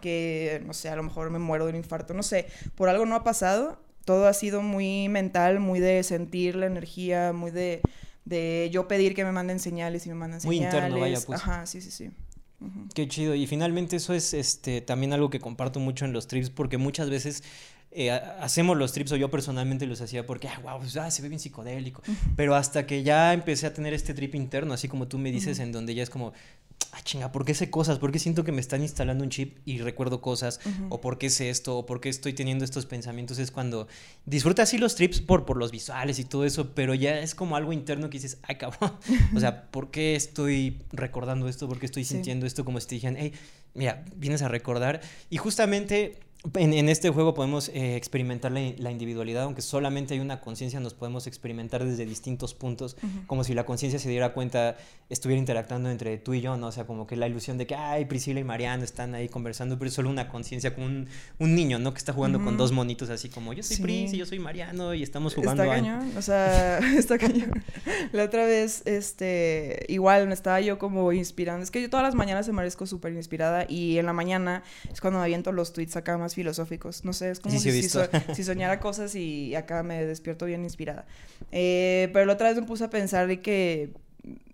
[0.00, 3.06] que, no sé, a lo mejor me muero de un infarto, no sé, por algo
[3.06, 7.80] no ha pasado, todo ha sido muy mental, muy de sentir la energía, muy de,
[8.24, 10.58] de yo pedir que me manden señales y me mandan señales.
[10.58, 11.40] Muy interno, vaya, pues.
[11.40, 12.10] Ajá, sí, sí, sí.
[12.94, 13.34] Qué chido.
[13.34, 17.10] Y finalmente eso es este también algo que comparto mucho en los trips porque muchas
[17.10, 17.42] veces
[17.94, 21.20] eh, hacemos los trips, o yo personalmente los hacía porque, ah, wow, pues, ah, se
[21.20, 22.02] ve bien psicodélico.
[22.36, 25.58] Pero hasta que ya empecé a tener este trip interno, así como tú me dices,
[25.58, 26.32] en donde ya es como,
[26.92, 27.98] ah, chinga, ¿por qué sé cosas?
[27.98, 30.60] ¿Por qué siento que me están instalando un chip y recuerdo cosas?
[30.88, 31.76] ¿O por qué sé esto?
[31.76, 33.38] ¿O por qué estoy teniendo estos pensamientos?
[33.38, 33.88] Es cuando
[34.24, 37.56] disfrutas así los trips por, por los visuales y todo eso, pero ya es como
[37.56, 38.92] algo interno que dices, ay, cabrón.
[39.36, 41.68] o sea, ¿por qué estoy recordando esto?
[41.68, 42.64] ¿Por qué estoy sintiendo esto?
[42.64, 43.32] Como si te dijeran, hey,
[43.74, 45.02] mira, vienes a recordar.
[45.28, 46.18] Y justamente
[46.54, 51.28] en, este juego podemos eh, experimentar la, individualidad, aunque solamente hay una conciencia, nos podemos
[51.28, 52.96] experimentar desde distintos puntos,
[53.28, 54.76] como si la conciencia se diera cuenta,
[55.08, 56.68] estuviera interactuando entre tú y yo, ¿no?
[56.68, 59.78] O sea, como que la ilusión de que, ay, Priscila y Mariano están ahí conversando,
[59.78, 61.06] pero es solo una conciencia, como un,
[61.38, 61.92] un, niño, ¿no?
[61.92, 64.94] Que está jugando con dos monitos así como, yo soy Pris y yo soy Mariano
[64.94, 65.62] y estamos jugando.
[65.62, 67.52] Está cañón, o sea, está cañón.
[68.10, 72.16] La otra vez, este, igual me estaba yo como inspirando, es que yo todas las
[72.16, 75.96] mañanas me merezco súper inspirada y en la mañana es cuando me aviento los tweets
[75.96, 77.04] acá más filosóficos.
[77.04, 77.82] No sé, es como si,
[78.34, 81.06] si, soñara cosas y acá me despierto bien inspirada.
[81.50, 83.92] Eh, pero la otra vez me puse a pensar de que,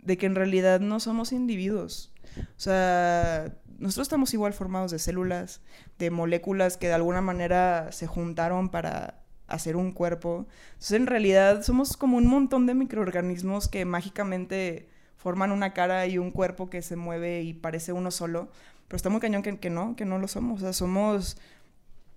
[0.02, 2.12] de que en realidad no somos individuos.
[2.38, 5.60] O sea, nosotros estamos igual formados de células,
[5.98, 10.46] de moléculas que de alguna manera se juntaron para hacer un cuerpo.
[10.74, 16.18] Entonces, en realidad somos como un montón de microorganismos que mágicamente forman una cara y
[16.18, 18.50] un cuerpo que se mueve y parece uno solo.
[18.86, 20.58] Pero está muy cañón que, que no, que no lo somos.
[20.58, 21.38] O sea, somos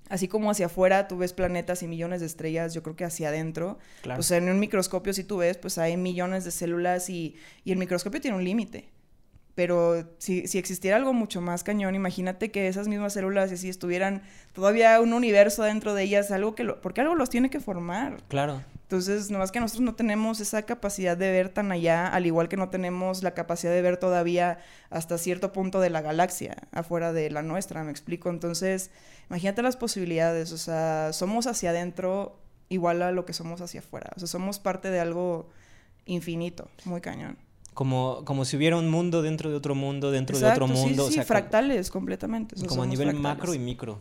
[0.09, 3.29] así como hacia afuera tú ves planetas y millones de estrellas, yo creo que hacia
[3.29, 3.79] adentro.
[4.01, 4.19] Claro.
[4.19, 7.71] O sea, en un microscopio, si tú ves, pues hay millones de células y, y
[7.71, 8.89] el microscopio tiene un límite.
[9.55, 14.21] Pero si, si, existiera algo mucho más cañón, imagínate que esas mismas células, si estuvieran
[14.53, 18.23] todavía un universo dentro de ellas, algo que lo, porque algo los tiene que formar.
[18.29, 18.61] Claro.
[18.91, 22.57] Entonces, nomás que nosotros no tenemos esa capacidad de ver tan allá, al igual que
[22.57, 27.29] no tenemos la capacidad de ver todavía hasta cierto punto de la galaxia, afuera de
[27.29, 28.29] la nuestra, me explico.
[28.29, 28.91] Entonces,
[29.29, 32.37] imagínate las posibilidades, o sea, somos hacia adentro
[32.67, 35.49] igual a lo que somos hacia afuera, o sea, somos parte de algo
[36.05, 37.37] infinito, muy cañón.
[37.73, 41.07] Como, como si hubiera un mundo dentro de otro mundo, dentro de otro mundo.
[41.07, 42.55] Sí, sí, fractales completamente.
[42.67, 43.99] como a nivel macro y micro.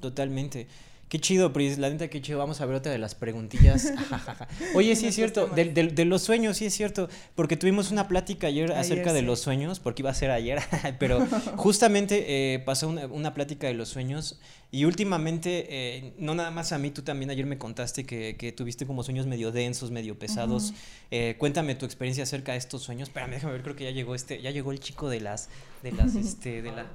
[0.00, 0.66] Totalmente.
[1.08, 2.38] Qué chido, Pris, la neta, qué chido.
[2.38, 3.92] Vamos a ver otra de las preguntillas.
[4.74, 8.46] Oye, sí es cierto, de, de, los sueños, sí es cierto, porque tuvimos una plática
[8.46, 10.60] ayer, acerca de los sueños, porque iba a ser ayer,
[10.98, 11.24] pero
[11.56, 14.40] justamente eh, pasó una, una, plática de los sueños
[14.70, 18.50] y últimamente, eh, no nada más a mí, tú también ayer me contaste que, que
[18.50, 20.74] tuviste como sueños medio densos, medio pesados.
[21.12, 23.08] Eh, cuéntame tu experiencia acerca de estos sueños.
[23.08, 25.48] Espérame, déjame ver, creo que ya llegó este, ya llegó el chico de las,
[25.84, 26.86] de las, este, de la...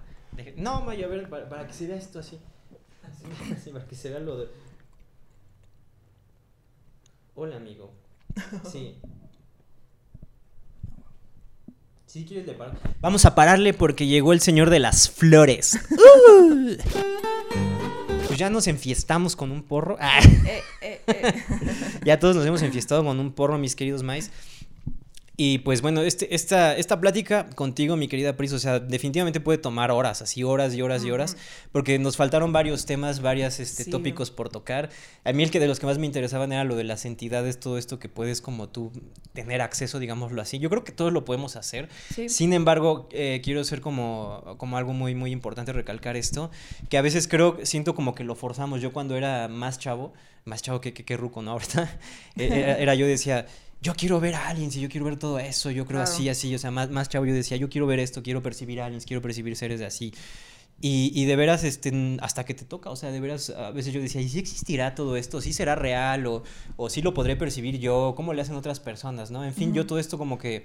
[0.58, 2.38] no, Maya, a ver, para que se vea esto así.
[3.52, 4.48] Así, para que se vea lo de...
[7.36, 7.92] Hola, amigo.
[8.70, 8.98] Sí.
[12.06, 12.74] Si quieres le paro.
[13.02, 15.80] Vamos a pararle porque llegó el señor de las flores.
[18.28, 19.98] Pues ya nos enfiestamos con un porro.
[20.00, 21.34] Eh, eh, eh.
[22.06, 24.30] ya todos nos hemos enfiestado con un porro, mis queridos mais.
[25.42, 29.58] Y pues bueno, este, esta, esta plática contigo, mi querida Pris, o sea, definitivamente puede
[29.58, 31.38] tomar horas, así horas y horas y horas,
[31.72, 34.90] porque nos faltaron varios temas, varios este, tópicos por tocar.
[35.24, 37.58] A mí el que de los que más me interesaban era lo de las entidades,
[37.58, 38.92] todo esto que puedes como tú
[39.32, 40.60] tener acceso, digámoslo así.
[40.60, 41.88] Yo creo que todos lo podemos hacer.
[42.28, 46.52] Sin embargo, eh, quiero ser como, como algo muy, muy importante recalcar esto,
[46.90, 48.82] que a veces creo, siento como que lo forzamos.
[48.82, 50.12] Yo cuando era más chavo,
[50.44, 51.52] más chavo que, que, que ruco, ¿no?
[51.54, 51.98] Ahorita,
[52.36, 53.46] era, era yo decía
[53.82, 56.54] yo quiero ver a aliens y yo quiero ver todo eso, yo creo así, así,
[56.54, 59.22] o sea, más, más chavo yo decía, yo quiero ver esto, quiero percibir aliens, quiero
[59.22, 60.14] percibir seres de así.
[60.82, 63.94] Y, y, de veras, este, hasta que te toca, o sea, de veras, a veces
[63.94, 65.42] yo decía, ¿y si existirá todo esto?
[65.42, 66.26] ¿Sí será real?
[66.26, 66.44] ¿O,
[66.78, 68.14] o sí lo podré percibir yo?
[68.16, 69.30] ¿Cómo le hacen otras personas?
[69.30, 69.44] ¿no?
[69.44, 70.64] En fin, yo todo esto como que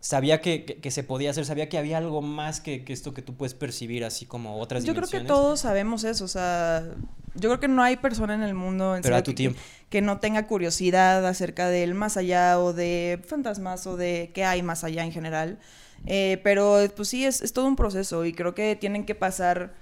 [0.00, 3.22] sabía que, que, se podía hacer, sabía que había algo más que, que, esto que
[3.22, 5.10] tú puedes percibir, así como otras yo dimensiones.
[5.10, 6.84] Yo creo que todos sabemos eso, o sea,
[7.34, 9.60] yo creo que no hay persona en el mundo en Pero tu que, tiempo.
[9.90, 14.62] que, no tenga curiosidad acerca del más allá o de fantasmas o de qué hay
[14.62, 15.58] más allá en general.
[16.06, 19.74] Eh, pero pues sí, es, es todo un proceso y creo que tienen que pasar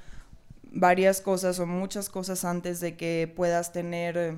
[0.63, 4.37] varias cosas o muchas cosas antes de que puedas tener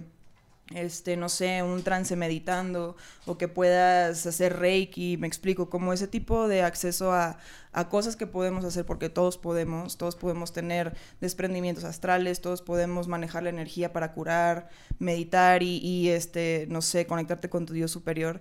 [0.75, 2.97] este, no sé, un trance meditando
[3.27, 7.39] o que puedas hacer reiki, me explico, como ese tipo de acceso a,
[7.73, 13.09] a cosas que podemos hacer porque todos podemos, todos podemos tener desprendimientos astrales, todos podemos
[13.09, 17.91] manejar la energía para curar, meditar y, y este, no sé, conectarte con tu Dios
[17.91, 18.41] superior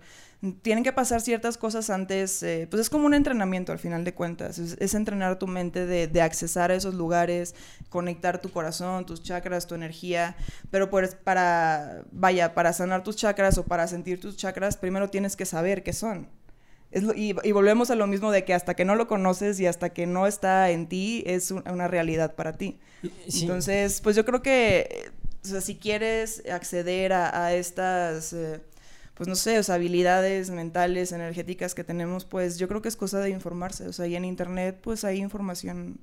[0.62, 4.14] tienen que pasar ciertas cosas antes, eh, pues es como un entrenamiento al final de
[4.14, 7.56] cuentas, es, entrenar tu mente de, de, accesar a esos lugares,
[7.90, 10.36] conectar tu corazón, tus chakras, tu energía,
[10.70, 15.36] pero pues para, vaya, para sanar tus chakras o para sentir tus chakras, primero tienes
[15.36, 16.28] que saber qué son.
[16.98, 19.68] Es y, y, volvemos a lo mismo de que hasta que no lo conoces y
[19.68, 22.80] hasta que no está en ti, es una realidad para ti.
[23.42, 25.12] Entonces, pues yo creo que,
[25.44, 28.34] o sea, si quieres acceder a, a estas...
[28.34, 28.60] Eh,
[29.18, 32.96] pues no sé, o sea, habilidades mentales, energéticas que tenemos, pues yo creo que es
[32.96, 33.88] cosa de informarse.
[33.88, 36.00] O sea, y en internet pues hay información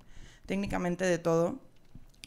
[0.46, 1.60] técnicamente de todo.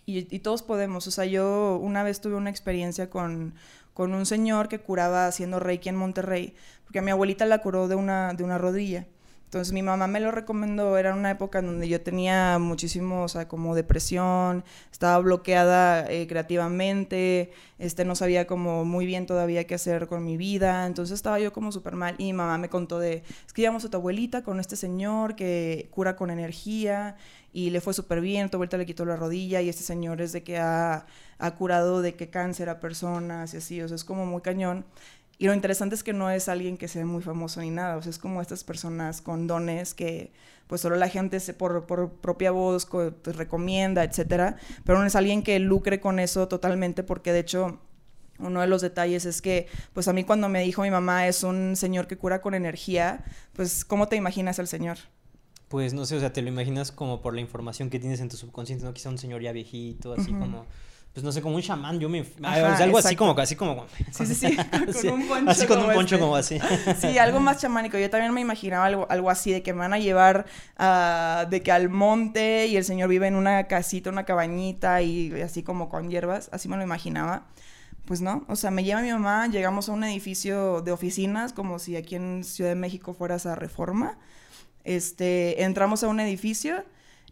[0.05, 1.05] Y, y todos podemos.
[1.05, 3.53] O sea, yo una vez tuve una experiencia con,
[3.93, 6.55] con un señor que curaba haciendo Reiki en Monterrey,
[6.87, 9.05] porque a mi abuelita la curó de una, de una rodilla.
[9.43, 13.27] Entonces mi mamá me lo recomendó, era una época en donde yo tenía muchísimo, o
[13.29, 19.75] sea, como depresión, estaba bloqueada eh, creativamente, este, no sabía como muy bien todavía qué
[19.75, 22.99] hacer con mi vida, entonces estaba yo como súper mal y mi mamá me contó
[22.99, 27.15] de, es que a tu abuelita con este señor que cura con energía
[27.53, 30.33] y le fue súper bien, tu abuelita le quitó la rodilla y este señor es
[30.33, 31.05] de que ha,
[31.39, 34.85] ha curado de qué cáncer a personas y así, o sea, es como muy cañón.
[35.39, 38.01] Y lo interesante es que no es alguien que sea muy famoso ni nada, o
[38.01, 40.31] sea, es como estas personas con dones que
[40.65, 45.05] pues solo la gente se, por, por propia voz te pues, recomienda, etcétera, pero no
[45.05, 47.79] es alguien que lucre con eso totalmente porque de hecho
[48.39, 51.43] uno de los detalles es que, pues a mí cuando me dijo mi mamá es
[51.43, 53.23] un señor que cura con energía,
[53.53, 54.97] pues ¿cómo te imaginas al señor?
[55.67, 58.29] Pues no sé, o sea, te lo imaginas como por la información que tienes en
[58.29, 58.93] tu subconsciente, ¿no?
[58.93, 60.65] Quizá un señor ya viejito, así como
[61.17, 62.23] pues no sé, como un chamán, yo me...
[62.43, 63.87] algo así como, así como...
[64.11, 64.55] Sí, sí, sí,
[65.01, 66.19] con un poncho Así con un poncho este.
[66.19, 66.59] como así.
[67.01, 67.97] Sí, algo más chamánico.
[67.97, 70.45] Yo también me imaginaba algo, algo así, de que me van a llevar
[71.49, 75.63] de que al monte y el señor vive en una casita, una cabañita y así
[75.63, 77.47] como con hierbas, así me lo imaginaba.
[78.05, 81.79] Pues no, o sea, me lleva mi mamá, llegamos a un edificio de oficinas, como
[81.79, 84.19] si aquí en Ciudad de México fueras a Reforma.
[84.83, 86.83] Este, entramos a un edificio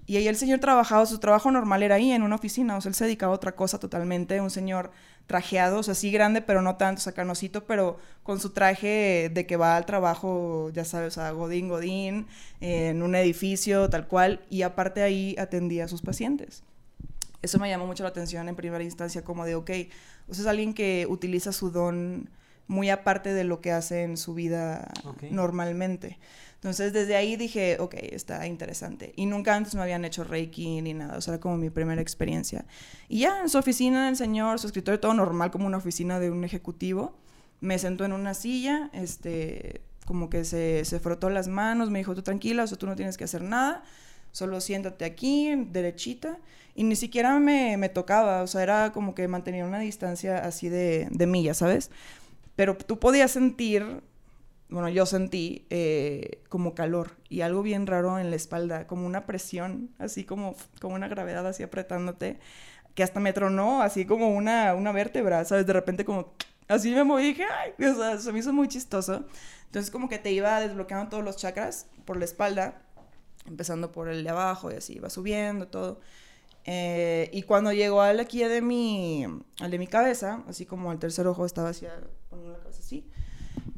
[0.07, 2.89] y ahí el señor trabajaba, su trabajo normal era ahí en una oficina, o sea,
[2.89, 4.91] él se dedicaba a otra cosa totalmente, un señor
[5.25, 9.57] trajeado, o sea, sí grande, pero no tanto, sacanosito, pero con su traje de que
[9.57, 12.27] va al trabajo, ya sabes, a Godín, Godín,
[12.61, 16.63] en un edificio, tal cual, y aparte ahí atendía a sus pacientes.
[17.41, 19.71] Eso me llamó mucho la atención en primera instancia, como de, ok,
[20.27, 22.29] o sea, es alguien que utiliza su don
[22.67, 24.91] muy aparte de lo que hace en su vida
[25.29, 26.17] normalmente.
[26.55, 29.13] Entonces desde ahí dije, ok, está interesante.
[29.15, 32.01] Y nunca antes me habían hecho Reiki ni nada, o sea, era como mi primera
[32.01, 32.65] experiencia.
[33.07, 36.31] Y ya en su oficina, el señor, su escritorio, todo normal, como una oficina de
[36.31, 37.15] un ejecutivo,
[37.61, 42.15] me sentó en una silla, este, como que se, se frotó las manos, me dijo,
[42.15, 43.83] tú tranquila, o sea, tú no tienes que hacer nada,
[44.31, 46.39] solo siéntate aquí, derechita.
[46.73, 50.67] Y ni siquiera me, me tocaba, o sea, era como que mantenía una distancia así
[50.67, 51.89] de, de milla, ¿sabes?
[52.55, 54.01] Pero tú podías sentir
[54.69, 59.25] bueno, yo sentí eh, como calor y algo bien raro en la espalda, como una
[59.25, 62.39] presión, así como, como una gravedad así apretándote,
[62.95, 65.67] que hasta me tronó, así como una, una vértebra, ¿sabes?
[65.67, 66.33] De repente como,
[66.67, 69.25] así me moví dije, ay, o sea, se me hizo muy chistoso.
[69.65, 72.81] Entonces como que te iba desbloqueando todos los chakras por la espalda,
[73.45, 75.99] empezando por el de abajo y así, iba subiendo todo.
[76.63, 79.25] Eh, y cuando llegó al aquí de mi,
[79.59, 81.85] al de mi cabeza, así como el tercer ojo estaba así,
[82.29, 83.05] poniendo la cabeza así,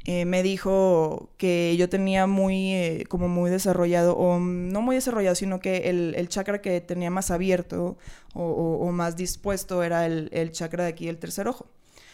[0.10, 5.36] eh, me dijo que yo tenía muy, eh, como muy desarrollado, o no muy desarrollado,
[5.36, 7.98] sino que el, el chakra que tenía más abierto
[8.34, 11.68] o, más dispuesto era el, el, chakra de aquí, el tercer ojo.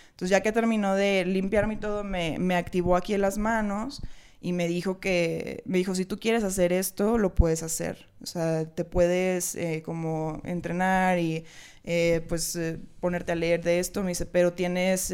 [0.09, 4.01] Entonces ya que terminó de limpiarme y todo, me, me activó aquí en las manos
[4.41, 8.07] y me dijo que, me dijo, si tú quieres hacer esto, lo puedes hacer.
[8.23, 11.45] O sea, te puedes eh, como entrenar y
[12.27, 12.57] pues
[12.99, 14.01] ponerte a leer de esto.
[14.01, 15.13] Me dice, pero tienes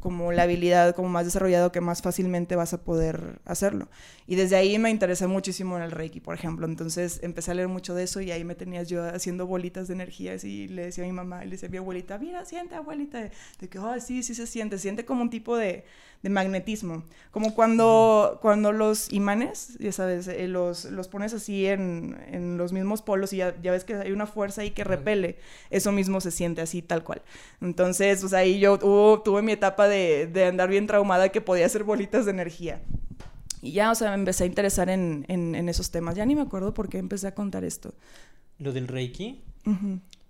[0.00, 3.88] como la habilidad como más desarrollado que más fácilmente vas a poder hacerlo.
[4.30, 6.66] Y desde ahí me interesé muchísimo en el Reiki, por ejemplo.
[6.66, 9.94] Entonces empecé a leer mucho de eso y ahí me tenías yo haciendo bolitas de
[9.94, 12.74] energía y le decía a mi mamá, y le decía a mi abuelita, mira, siente
[12.74, 15.84] abuelita, de que, oh, sí, sí se siente, siente como un tipo de,
[16.22, 22.18] de magnetismo, como cuando, cuando los imanes, ya sabes, eh, los, los pones así en,
[22.30, 25.38] en los mismos polos y ya, ya, ves que hay una fuerza ahí que repele,
[25.70, 27.22] eso mismo se siente así tal cual.
[27.62, 31.84] Entonces, pues ahí yo tuve mi etapa de, de, andar bien traumada que podía hacer
[31.84, 32.82] bolitas de energía.
[33.62, 36.14] Y ya, o sea, me empecé a interesar en, en, en esos temas.
[36.14, 37.94] Ya ni me acuerdo por qué empecé a contar esto.
[38.58, 39.42] ¿Lo del Reiki?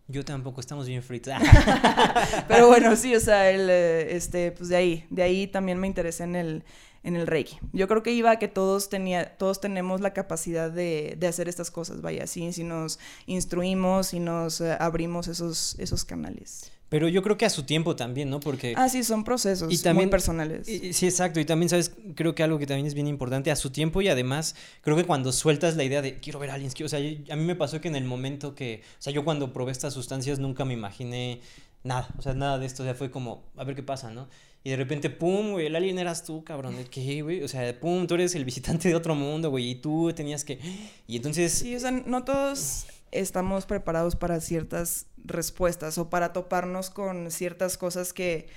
[0.09, 1.35] Yo tampoco, estamos bien fritos.
[2.49, 5.87] Pero bueno, sí, o sea, el, eh, este, pues de ahí, de ahí también me
[5.87, 6.64] interesé en el,
[7.03, 7.59] en el Reiki.
[7.72, 11.49] Yo creo que iba a que todos, tenía, todos tenemos la capacidad de, de hacer
[11.49, 16.72] estas cosas, vaya, sí, si nos instruimos y nos eh, abrimos esos, esos canales.
[16.89, 18.41] Pero yo creo que a su tiempo también, ¿no?
[18.41, 18.74] Porque...
[18.76, 20.66] Ah, sí, son procesos y también, muy personales.
[20.66, 21.39] sí, exacto.
[21.39, 21.93] Y también, ¿sabes?
[22.14, 25.05] Creo que algo que también es bien importante, a su tiempo y además, creo que
[25.05, 27.80] cuando sueltas la idea de quiero ver a alguien, o sea, a mí me pasó
[27.80, 31.41] que en el momento que, o sea, yo cuando probé estas sustancias nunca me imaginé
[31.84, 34.28] nada, o sea, nada de esto, o sea, fue como, a ver qué pasa, ¿no?
[34.64, 36.74] Y de repente, pum, güey, el alien eras tú, cabrón.
[36.91, 37.43] ¿Qué, güey?
[37.43, 39.70] O sea, pum, tú eres el visitante de otro mundo, güey.
[39.70, 40.59] Y tú tenías que.
[41.07, 41.53] Y entonces.
[41.53, 47.76] Sí, o sea, no todos estamos preparados para ciertas respuestas o para toparnos con ciertas
[47.78, 48.48] cosas que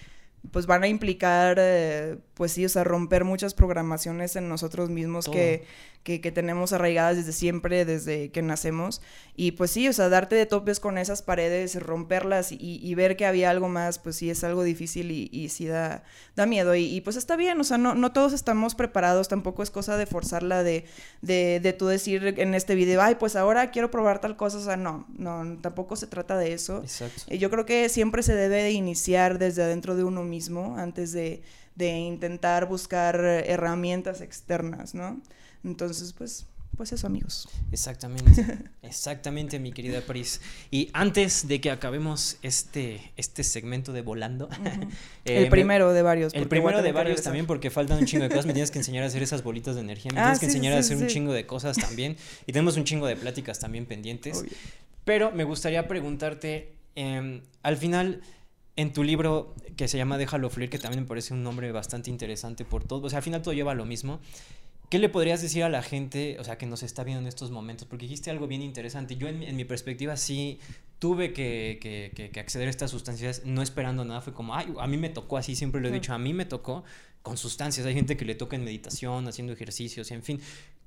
[0.50, 5.28] pues van a implicar, eh, pues sí, o sea, romper muchas programaciones en nosotros mismos
[5.28, 5.66] que,
[6.04, 9.02] que, tenemos arraigadas desde siempre, desde que nacemos.
[9.36, 13.26] Y pues sí, o sea, darte de topes con esas paredes, romperlas y, ver que
[13.26, 16.04] había algo más, pues sí es algo difícil y, y sí da,
[16.36, 16.76] da miedo.
[16.76, 20.06] Y, pues está bien, o sea, no, no todos estamos preparados, tampoco es cosa de
[20.06, 20.86] forzarla de,
[21.22, 24.62] de, de tú decir en este video, ay, pues ahora quiero probar tal cosa, o
[24.62, 26.80] sea, no, no, tampoco se trata de eso.
[26.82, 27.34] Exacto.
[27.34, 31.44] yo creo que siempre se debe de iniciar desde adentro de uno mismo antes de,
[31.76, 35.22] de intentar buscar herramientas externas, ¿no?
[35.64, 36.46] Entonces, pues,
[36.76, 37.48] pues eso, amigos.
[37.72, 40.42] Exactamente, exactamente, mi querida Pris.
[40.72, 44.50] Y antes de que acabemos este, este segmento de volando.
[45.26, 46.34] el primero de varios.
[46.34, 48.46] El primero de varios también, porque faltan un chingo de cosas.
[48.46, 50.12] Me tienes que enseñar a hacer esas bolitas de energía.
[50.14, 52.18] Me ah, tienes que enseñar a hacer un chingo de cosas también.
[52.48, 54.44] Y tenemos un chingo de pláticas también pendientes.
[55.04, 58.22] Pero me gustaría preguntarte, em, al final
[58.76, 62.10] en tu libro que se llama Déjalo fluir, que también me parece un nombre bastante
[62.10, 64.20] interesante por todo, o sea, al final todo lleva a lo mismo.
[64.92, 67.50] ¿Qué le podrías decir a la gente, o sea, que nos está viendo en estos
[67.50, 67.88] momentos?
[67.88, 69.16] Porque dijiste algo bien interesante.
[69.16, 70.60] Yo, en, mi perspectiva, sí
[71.00, 74.20] tuve que, que, que, acceder a estas sustancias no esperando nada.
[74.20, 76.44] Fue como, ay, a mí me tocó así, siempre lo he dicho, a mí me
[76.44, 76.84] tocó
[77.22, 77.86] con sustancias.
[77.86, 80.42] Hay gente que le toca en meditación, haciendo ejercicios, en fin.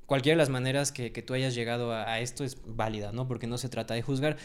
[0.05, 3.27] Cualquiera de las maneras que, tú hayas llegado a, a, esto es válida, ¿no?
[3.27, 4.37] Porque no se trata de juzgar.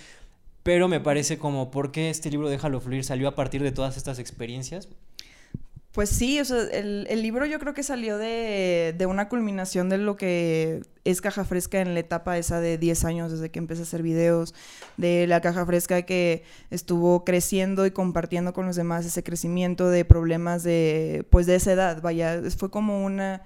[0.63, 3.97] Pero me parece como, ¿por qué este libro Déjalo Fluir salió a partir de todas
[3.97, 4.87] estas experiencias?
[5.99, 9.97] Pues sí, o sea, el, libro yo creo que salió de, de, una culminación de
[9.97, 13.81] lo que es Caja Fresca en la etapa esa de 10 años desde que empecé
[13.81, 14.55] a hacer videos,
[14.95, 20.05] de la Caja Fresca que estuvo creciendo y compartiendo con los demás ese crecimiento de
[20.05, 23.41] problemas de, pues de esa edad, vaya, fue como una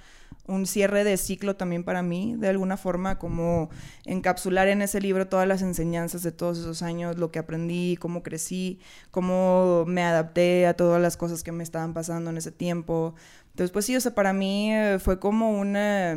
[0.46, 3.70] un cierre de ciclo también para mí, de alguna forma, como
[4.06, 8.24] encapsular en ese libro todas las enseñanzas de todos esos años, lo que aprendí, cómo
[8.24, 8.80] crecí,
[9.12, 13.16] cómo me adapté a todas las cosas que me estaban pasando en ese tiempo.
[13.52, 16.16] Entonces, pues sí, o sea, para mí eh, fue como una,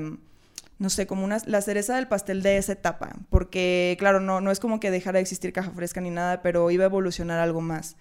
[0.79, 4.51] no sé, como una, la cereza del pastel de esa etapa, porque claro, no, no
[4.51, 7.61] es como que dejara de existir caja fresca ni nada, pero iba a evolucionar algo
[7.61, 7.97] más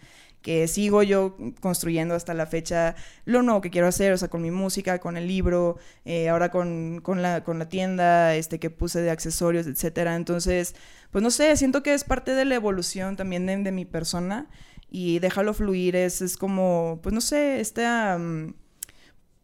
[0.45, 4.43] que sigo yo construyendo hasta la fecha lo nuevo que quiero hacer, o sea, con
[4.43, 9.01] mi música, con el libro, eh, ahora con, la, con la tienda este, que puse
[9.01, 10.15] de accesorios, etcétera.
[10.15, 10.75] Entonces,
[11.09, 14.47] pues no sé, siento que es parte de la evolución también de, mi persona
[14.87, 18.19] y déjalo fluir, es, es como, pues no sé, esta...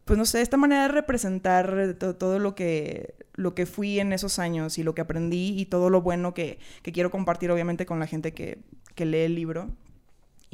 [0.04, 4.38] pues no sé, esta manera de representar todo, lo que lo que fui en esos
[4.38, 7.98] años y lo que aprendí y todo lo bueno que, que quiero compartir obviamente con
[7.98, 8.60] la gente que,
[8.94, 9.70] que lee el libro.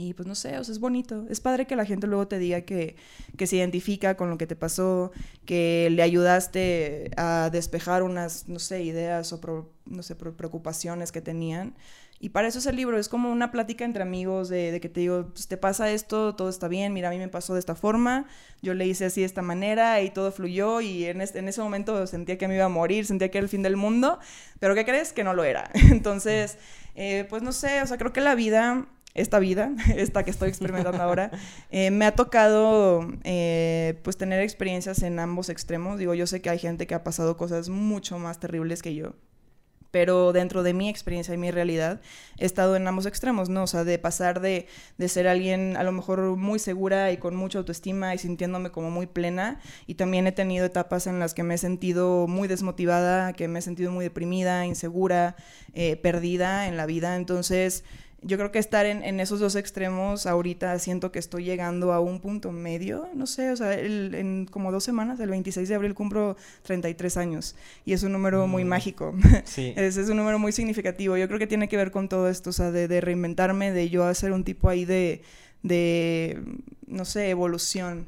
[0.01, 1.26] Y pues no sé, o sea, es bonito.
[1.28, 2.94] Es padre que la gente luego te diga que,
[3.36, 5.11] que se identifica con lo que te pasó,
[5.44, 11.74] que le ayudaste a despejar unas, no sé, ideas o, no sé, preocupaciones que tenían.
[12.20, 15.01] Y para eso es el libro, es como una plática entre amigos de, que te
[15.01, 17.74] digo, pues te pasa esto, todo está bien, mira, a mí me pasó de esta
[17.74, 18.26] forma,
[18.62, 22.07] yo le hice así de esta manera y todo fluyó y en, en ese momento
[22.07, 24.18] sentía que me iba a morir, sentía que era el fin del mundo,
[24.59, 25.12] pero ¿qué crees?
[25.12, 25.70] Que no lo era.
[25.90, 26.59] Entonces,
[26.96, 28.88] eh, pues no sé, o sea, creo que la vida
[29.19, 31.31] esta vida, esta que estoy experimentando ahora,
[31.71, 35.99] eh, me ha tocado eh, pues tener experiencias en ambos extremos.
[35.99, 39.14] Digo, yo sé que hay gente que ha pasado cosas mucho más terribles que yo,
[39.91, 42.01] pero dentro de mi experiencia y mi realidad
[42.37, 43.64] he estado en ambos extremos, ¿no?
[43.64, 44.66] O sea, de pasar de,
[44.99, 48.91] de, ser alguien a lo mejor muy segura y con mucha autoestima y sintiéndome como
[48.91, 53.33] muy plena, y también he tenido etapas en las que me he sentido muy desmotivada,
[53.33, 55.37] que me he sentido muy deprimida, insegura,
[55.73, 57.85] eh, perdida en la vida, entonces
[58.23, 62.21] yo creo que estar en, esos dos extremos ahorita siento que estoy llegando a un
[62.21, 66.37] punto medio, no sé, o sea, en como dos semanas, el 26 de abril cumplo
[66.62, 67.55] 33 años
[67.85, 68.69] y es un número muy mm.
[68.69, 69.14] mágico,
[69.45, 69.73] sí.
[69.77, 72.51] es, es, un número muy significativo, yo creo que tiene que ver con todo esto,
[72.51, 75.23] o sea, de, reinventarme, de yo hacer un tipo ahí de,
[75.62, 76.43] de,
[76.87, 78.07] no sé, evolución.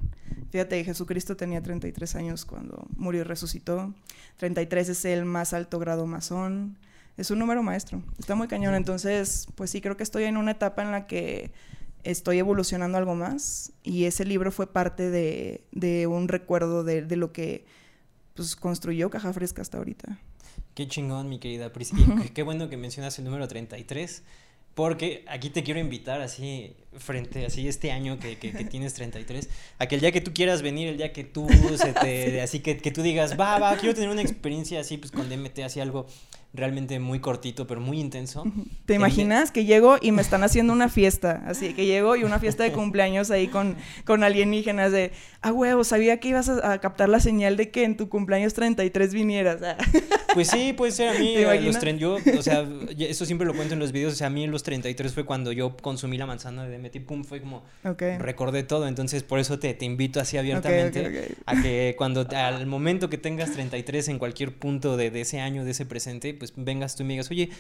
[0.51, 3.95] Fíjate, Jesucristo tenía 33 años cuando murió y resucitó,
[4.39, 6.77] 33 es el más alto grado masón,
[7.17, 8.03] es un número maestro.
[8.19, 8.75] Está muy cañón.
[8.75, 11.53] Entonces, pues sí, creo que estoy en una etapa en la que
[12.03, 17.17] estoy evolucionando algo más y ese libro fue parte de, de un recuerdo de, de,
[17.17, 17.67] lo que
[18.35, 20.19] pues, construyó Caja Fresca hasta ahorita.
[20.75, 21.93] Qué chingón, mi querida Pris.
[22.35, 24.23] qué bueno que mencionas el número 33.
[24.75, 29.49] Porque aquí te quiero invitar así, frente, así este año que, que, que, tienes 33,
[29.79, 32.61] a que el día que tú quieras venir, el día que tú, se te, así
[32.61, 35.81] que, que tú digas, va, va, quiero tener una experiencia así, pues con DMT, así
[35.81, 36.07] algo
[36.53, 38.45] realmente muy cortito, pero muy intenso.
[38.85, 41.43] ¿Te imaginas que llego y me están haciendo una fiesta?
[41.47, 45.85] Así que llego y una fiesta de cumpleaños ahí con, con alienígenas de, ah, huevo,
[45.85, 49.61] sabía que ibas a, captar la señal de que en tu cumpleaños 33 vinieras.
[50.33, 51.35] Pues sí, puede ser a mí.
[51.37, 52.65] Eh, los yo, o sea,
[52.99, 54.13] eso siempre lo cuento en los videos.
[54.13, 56.95] O sea, a mí en los 33 fue cuando yo consumí la manzana de Demet
[56.95, 58.87] y pum, fue como recordé todo.
[58.87, 63.53] Entonces, por eso te, te invito así abiertamente a que cuando al momento que tengas
[63.53, 67.07] 33 en cualquier punto de, de ese año, de ese presente, pues vengas tú y
[67.07, 67.51] me digas, oye,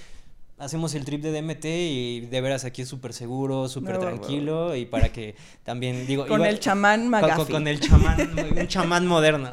[0.59, 4.87] hacemos el trip de DMT y de veras aquí es súper seguro, súper tranquilo y
[4.87, 6.27] para que también digo...
[6.27, 7.53] Con el chamán McGuffey.
[7.53, 9.51] Con, el chamán, un chamán moderno.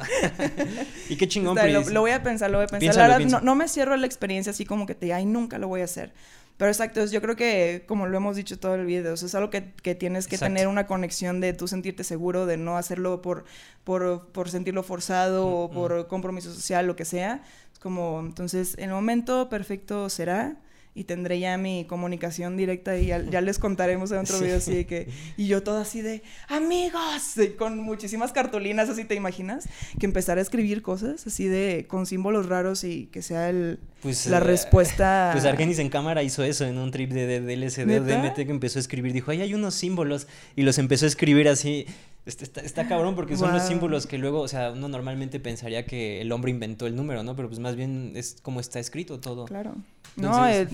[1.08, 1.56] y qué chingón.
[1.92, 2.96] lo, voy a pensar, lo voy a pensar.
[2.96, 5.82] la verdad, no, me cierro la experiencia así como que te, ay, nunca lo voy
[5.82, 6.12] a hacer.
[6.58, 9.72] Pero exacto, yo creo que, como lo hemos dicho todo el video, es algo que,
[9.74, 13.44] que tienes que tener una conexión de tú sentirte seguro, de no hacerlo por,
[13.84, 17.42] por, por sentirlo forzado o por compromiso social, lo que sea.
[17.72, 20.56] Es como, entonces, el momento perfecto será
[20.98, 24.86] y tendré ya mi comunicación directa y ya, les contaremos en otro video así de
[24.86, 29.68] que y yo todo así de amigos con muchísimas cartulinas así te imaginas
[30.00, 34.26] que empezar a escribir cosas así de con símbolos raros y que sea el pues,
[34.26, 37.86] la eh, respuesta pues Argenis en cámara hizo eso en un trip de, de, LSD
[37.86, 40.26] de DMT que empezó a escribir dijo ay hay unos símbolos
[40.56, 41.86] y los empezó a escribir así
[42.28, 46.20] Está, está, cabrón porque son los símbolos que luego, o sea, uno normalmente pensaría que
[46.20, 47.34] el hombre inventó el número, ¿no?
[47.34, 49.46] Pero pues más bien es como está escrito todo.
[49.46, 49.74] Claro
[50.18, 50.66] no, eh,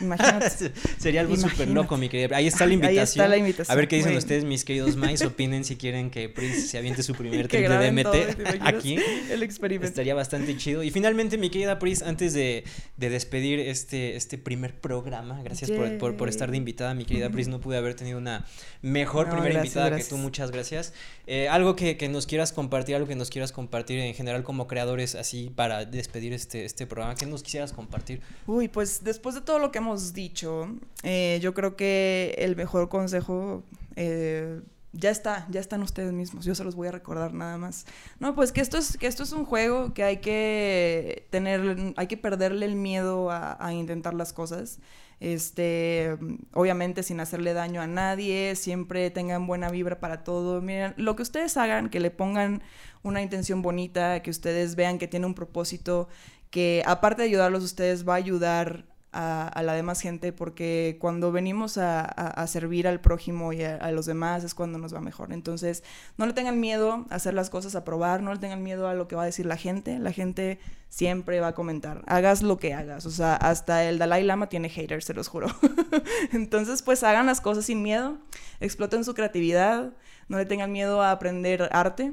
[0.00, 0.72] imagínate.
[0.98, 2.36] Sería algo súper loco, mi querida.
[2.36, 3.00] Ahí está la invitación.
[3.00, 3.72] Ahí está la invitación.
[3.72, 5.22] A ver qué dicen ustedes, mis queridos Mais.
[5.22, 8.98] Opinen si quieren que Pris se aviente su primer trip de DMT aquí.
[9.30, 9.88] El experimento.
[9.88, 10.82] Estaría bastante chido.
[10.82, 12.64] Y finalmente, mi querida Pris, antes de,
[12.96, 17.48] de despedir este, este primer programa, gracias por, por, estar de invitada, mi querida Pris.
[17.48, 18.44] No pude haber tenido una
[18.82, 20.16] mejor primera invitada que tú.
[20.16, 20.93] Muchas gracias.
[21.26, 24.66] Eh, algo que, que, nos quieras compartir, algo que nos quieras compartir en general como
[24.66, 27.14] creadores, así para despedir este, este programa.
[27.14, 28.20] ¿Qué nos quisieras compartir?
[28.46, 30.68] Uy, pues después de todo lo que hemos dicho,
[31.02, 33.62] eh, yo creo que el mejor consejo
[33.96, 34.60] eh,
[34.94, 36.44] ya está, ya están ustedes mismos.
[36.44, 37.84] Yo se los voy a recordar nada más.
[38.20, 42.06] No, pues que esto es, que esto es un juego, que hay que tener, hay
[42.06, 44.78] que perderle el miedo a, intentar las cosas.
[45.20, 46.16] Este,
[46.52, 50.62] obviamente sin hacerle daño a nadie, siempre tengan buena vibra para todo.
[50.62, 52.62] Miren, lo que ustedes hagan, que le pongan
[53.02, 56.08] una intención bonita, que ustedes vean que tiene un propósito,
[56.50, 61.78] que aparte de ayudarlos ustedes va a ayudar a, la demás gente porque cuando venimos
[61.78, 65.32] a, servir al prójimo y a, los demás es cuando nos va mejor.
[65.32, 65.82] Entonces,
[66.18, 68.94] no le tengan miedo a hacer las cosas, a probar, no le tengan miedo a
[68.94, 69.98] lo que va a decir la gente.
[69.98, 70.58] La gente
[70.88, 73.06] siempre va a comentar, hagas lo que hagas.
[73.06, 75.48] O sea, hasta el Dalai Lama tiene haters, se los juro.
[76.32, 78.18] Entonces, pues hagan las cosas sin miedo,
[78.60, 79.92] exploten su creatividad,
[80.28, 82.12] no le tengan miedo a aprender arte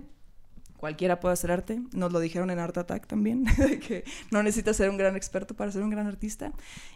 [0.82, 1.80] cualquiera puede hacer arte.
[1.94, 3.46] Nos lo dijeron en Art Attack también,
[3.88, 6.52] que no necesitas ser un gran experto para ser un gran artista.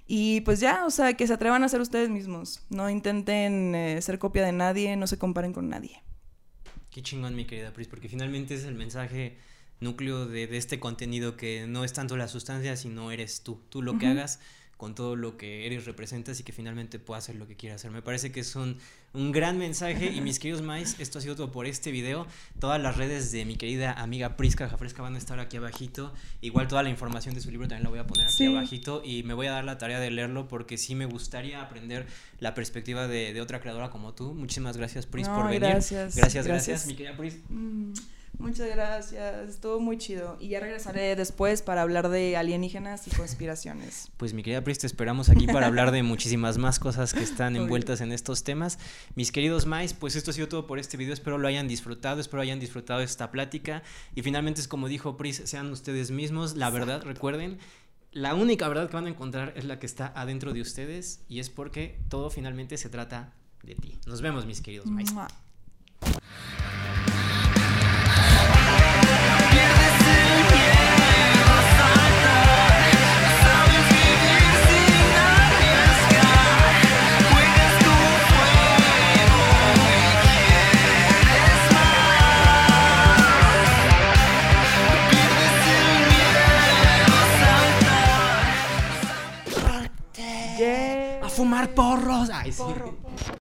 [0.07, 2.65] Y pues ya, o sea, que se atrevan a ser ustedes mismos.
[2.71, 6.01] No intenten eh, ser copia de nadie, no se comparen con nadie.
[6.89, 9.37] Qué chingón, mi querida Pris, porque finalmente es el mensaje
[9.79, 13.61] núcleo de, este contenido que no es tanto la sustancia, sino eres tú.
[13.69, 14.39] Tú lo que hagas
[14.77, 17.91] con todo lo que eres, representas y que finalmente pueda hacer lo que quiera hacer.
[17.91, 18.77] Me parece que es un,
[19.13, 22.27] un gran mensaje y mis queridos mais, esto ha sido todo por este video.
[22.59, 26.13] Todas las redes de mi querida amiga Prisca Jafresca van a estar aquí abajito.
[26.41, 29.23] Igual toda la información de su libro también la voy a poner aquí abajito y
[29.23, 32.05] me voy a dar la tarea de leerlo porque sí me gustaría aprender
[32.39, 34.33] la perspectiva de, de otra creadora como tú.
[34.33, 35.61] Muchísimas gracias Pris por venir.
[35.61, 36.15] Gracias.
[36.17, 37.39] Gracias, gracias, mi querida Pris.
[37.47, 37.93] Mm.
[38.39, 40.37] Muchas gracias, estuvo muy chido.
[40.39, 44.09] Y ya regresaré después para hablar de alienígenas y conspiraciones.
[44.17, 47.55] Pues mi querida Pris, te esperamos aquí para hablar de muchísimas más cosas que están
[47.57, 48.79] envueltas en estos temas.
[49.15, 51.13] Mis queridos Mais, pues esto ha sido todo por este video.
[51.13, 53.83] Espero lo hayan disfrutado, espero hayan disfrutado esta plática.
[54.15, 56.55] Y finalmente es como dijo Pris, sean ustedes mismos.
[56.55, 57.59] La verdad, recuerden,
[58.11, 61.39] la única verdad que van a encontrar es la que está adentro de ustedes y
[61.39, 63.97] es porque todo finalmente se trata de ti.
[64.07, 65.13] Nos vemos, mis queridos Mais.
[91.55, 92.29] Fumar porros.
[92.29, 92.63] Ay, sí.